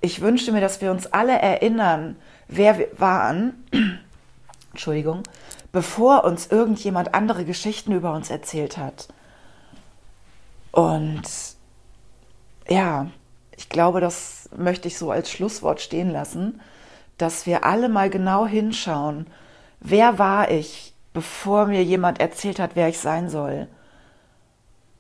ich 0.02 0.22
wünschte 0.22 0.52
mir, 0.52 0.62
dass 0.62 0.82
wir 0.82 0.90
uns 0.90 1.06
alle 1.06 1.38
erinnern, 1.38 2.16
wer 2.48 2.80
wir 2.80 2.88
waren, 2.98 3.64
Entschuldigung, 4.76 5.24
bevor 5.72 6.26
uns 6.26 6.48
irgendjemand 6.48 7.16
andere 7.16 7.46
Geschichten 7.46 7.94
über 7.94 8.14
uns 8.14 8.30
erzählt 8.30 8.78
hat. 8.78 9.08
Und 10.72 11.24
ja, 12.68 13.08
ich 13.56 13.70
glaube, 13.70 14.02
das 14.02 14.50
möchte 14.58 14.90
ich 14.90 14.98
so 14.98 15.12
als 15.12 15.32
Schlusswort 15.32 15.80
stehen 15.80 16.12
lassen, 16.12 16.60
dass 17.18 17.46
wir 17.46 17.64
alle 17.64 17.88
mal 17.88 18.10
genau 18.10 18.46
hinschauen, 18.46 19.28
wer 19.80 20.20
war 20.20 20.52
ich, 20.52 20.94
bevor 21.14 21.68
mir 21.68 21.82
jemand 21.82 22.20
erzählt 22.20 22.60
hat, 22.60 22.72
wer 22.76 22.90
ich 22.90 23.00
sein 23.00 23.30
soll. 23.30 23.70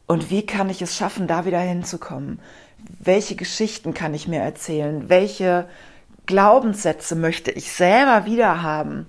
Und 0.07 0.29
wie 0.29 0.45
kann 0.45 0.69
ich 0.69 0.81
es 0.81 0.95
schaffen, 0.95 1.27
da 1.27 1.43
wieder 1.43 1.59
hinzukommen? 1.59 2.39
Welche 2.99 3.35
Geschichten 3.35 3.93
kann 3.93 4.13
ich 4.13 4.29
mir 4.29 4.39
erzählen? 4.39 5.09
Welche 5.09 5.67
Glaubenssätze 6.25 7.15
möchte 7.15 7.51
ich 7.51 7.73
selber 7.73 8.25
wieder 8.25 8.61
haben, 8.61 9.07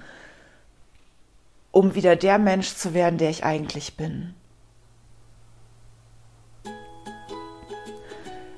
um 1.76 1.94
wieder 1.94 2.16
der 2.16 2.38
Mensch 2.38 2.74
zu 2.74 2.94
werden, 2.94 3.18
der 3.18 3.28
ich 3.28 3.44
eigentlich 3.44 3.98
bin? 3.98 4.32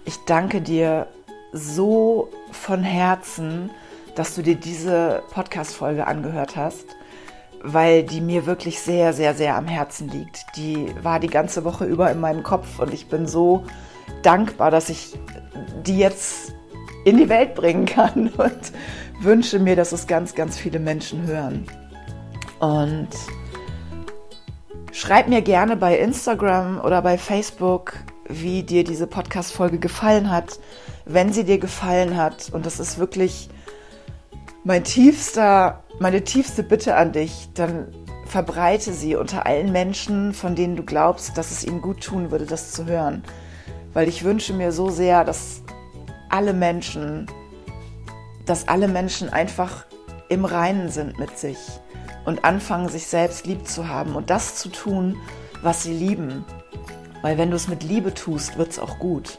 Ich 0.04 0.18
danke 0.24 0.60
dir 0.60 1.08
so 1.52 2.28
von 2.52 2.84
Herzen, 2.84 3.70
dass 4.14 4.36
du 4.36 4.42
dir 4.42 4.54
diese 4.54 5.24
Podcast-Folge 5.32 6.06
angehört 6.06 6.54
hast 6.54 6.86
weil 7.60 8.04
die 8.04 8.20
mir 8.20 8.46
wirklich 8.46 8.78
sehr, 8.78 9.12
sehr, 9.12 9.34
sehr 9.34 9.56
am 9.56 9.66
Herzen 9.66 10.08
liegt. 10.08 10.46
Die 10.54 10.94
war 11.02 11.18
die 11.18 11.26
ganze 11.26 11.64
Woche 11.64 11.86
über 11.86 12.08
in 12.08 12.20
meinem 12.20 12.44
Kopf 12.44 12.78
und 12.78 12.94
ich 12.94 13.08
bin 13.08 13.26
so 13.26 13.64
dankbar, 14.22 14.70
dass 14.70 14.88
ich 14.90 15.18
die 15.84 15.98
jetzt 15.98 16.54
in 17.04 17.16
die 17.16 17.28
Welt 17.28 17.56
bringen 17.56 17.84
kann 17.84 18.28
und 18.36 18.72
wünsche 19.20 19.58
mir, 19.58 19.74
dass 19.74 19.90
es 19.90 20.06
ganz, 20.06 20.36
ganz 20.36 20.56
viele 20.56 20.78
Menschen 20.78 21.26
hören. 21.26 21.66
Und 22.60 23.08
schreib 24.92 25.28
mir 25.28 25.42
gerne 25.42 25.76
bei 25.76 25.98
Instagram 25.98 26.80
oder 26.80 27.02
bei 27.02 27.18
Facebook, 27.18 27.94
wie 28.28 28.62
dir 28.62 28.84
diese 28.84 29.06
Podcast-Folge 29.06 29.78
gefallen 29.78 30.30
hat. 30.30 30.58
Wenn 31.04 31.32
sie 31.32 31.44
dir 31.44 31.58
gefallen 31.58 32.16
hat, 32.16 32.50
und 32.52 32.66
das 32.66 32.80
ist 32.80 32.98
wirklich 32.98 33.48
mein 34.64 34.84
tiefster, 34.84 35.82
meine 35.98 36.24
tiefste 36.24 36.62
Bitte 36.62 36.96
an 36.96 37.12
dich, 37.12 37.48
dann 37.54 37.88
verbreite 38.26 38.92
sie 38.92 39.16
unter 39.16 39.46
allen 39.46 39.72
Menschen, 39.72 40.34
von 40.34 40.54
denen 40.54 40.76
du 40.76 40.82
glaubst, 40.82 41.38
dass 41.38 41.50
es 41.50 41.64
ihnen 41.64 41.80
gut 41.80 42.02
tun 42.02 42.30
würde, 42.30 42.44
das 42.44 42.72
zu 42.72 42.84
hören. 42.84 43.22
Weil 43.94 44.08
ich 44.08 44.24
wünsche 44.24 44.52
mir 44.52 44.72
so 44.72 44.90
sehr, 44.90 45.24
dass 45.24 45.62
alle 46.28 46.52
Menschen, 46.52 47.26
dass 48.44 48.68
alle 48.68 48.88
Menschen 48.88 49.30
einfach 49.30 49.86
im 50.28 50.44
Reinen 50.44 50.90
sind 50.90 51.18
mit 51.18 51.38
sich 51.38 51.56
und 52.28 52.44
anfangen, 52.44 52.90
sich 52.90 53.06
selbst 53.06 53.46
lieb 53.46 53.66
zu 53.66 53.88
haben 53.88 54.14
und 54.14 54.28
das 54.28 54.56
zu 54.56 54.68
tun, 54.68 55.16
was 55.62 55.82
sie 55.82 55.94
lieben. 55.94 56.44
Weil 57.22 57.38
wenn 57.38 57.48
du 57.48 57.56
es 57.56 57.68
mit 57.68 57.82
Liebe 57.82 58.12
tust, 58.12 58.58
wird 58.58 58.68
es 58.68 58.78
auch 58.78 58.98
gut. 58.98 59.38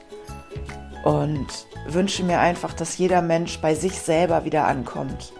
Und 1.04 1.46
wünsche 1.88 2.24
mir 2.24 2.40
einfach, 2.40 2.74
dass 2.74 2.98
jeder 2.98 3.22
Mensch 3.22 3.60
bei 3.60 3.76
sich 3.76 4.00
selber 4.00 4.44
wieder 4.44 4.66
ankommt. 4.66 5.34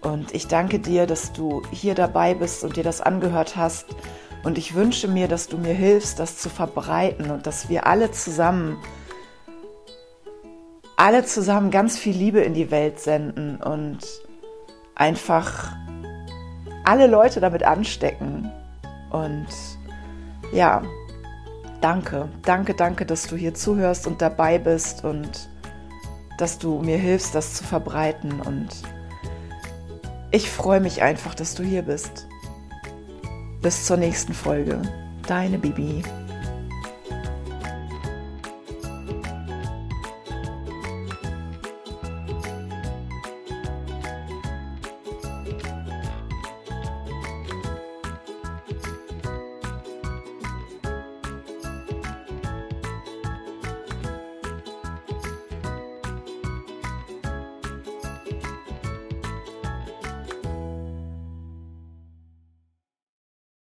Und 0.00 0.34
ich 0.34 0.48
danke 0.48 0.78
dir, 0.78 1.06
dass 1.06 1.34
du 1.34 1.60
hier 1.70 1.94
dabei 1.94 2.32
bist 2.32 2.64
und 2.64 2.76
dir 2.76 2.82
das 2.82 3.02
angehört 3.02 3.56
hast. 3.56 3.84
Und 4.42 4.56
ich 4.56 4.74
wünsche 4.74 5.06
mir, 5.06 5.28
dass 5.28 5.48
du 5.48 5.58
mir 5.58 5.74
hilfst, 5.74 6.18
das 6.18 6.38
zu 6.38 6.48
verbreiten 6.48 7.30
und 7.30 7.46
dass 7.46 7.68
wir 7.68 7.86
alle 7.86 8.10
zusammen, 8.10 8.78
alle 10.96 11.26
zusammen 11.26 11.70
ganz 11.70 11.98
viel 11.98 12.16
Liebe 12.16 12.40
in 12.40 12.54
die 12.54 12.70
Welt 12.70 13.00
senden 13.00 13.56
und 13.60 13.98
einfach 14.94 15.76
alle 16.84 17.06
Leute 17.06 17.40
damit 17.40 17.64
anstecken. 17.64 18.50
Und 19.10 19.46
ja, 20.52 20.82
danke, 21.80 22.28
danke, 22.42 22.74
danke, 22.74 23.06
dass 23.06 23.26
du 23.26 23.36
hier 23.36 23.54
zuhörst 23.54 24.06
und 24.06 24.22
dabei 24.22 24.58
bist 24.58 25.04
und 25.04 25.48
dass 26.38 26.58
du 26.58 26.80
mir 26.80 26.98
hilfst, 26.98 27.34
das 27.34 27.54
zu 27.54 27.64
verbreiten. 27.64 28.40
Und 28.40 28.68
ich 30.30 30.50
freue 30.50 30.80
mich 30.80 31.02
einfach, 31.02 31.34
dass 31.34 31.54
du 31.54 31.62
hier 31.62 31.82
bist. 31.82 32.26
Bis 33.62 33.86
zur 33.86 33.96
nächsten 33.96 34.34
Folge. 34.34 34.82
Deine 35.26 35.58
Bibi. 35.58 36.02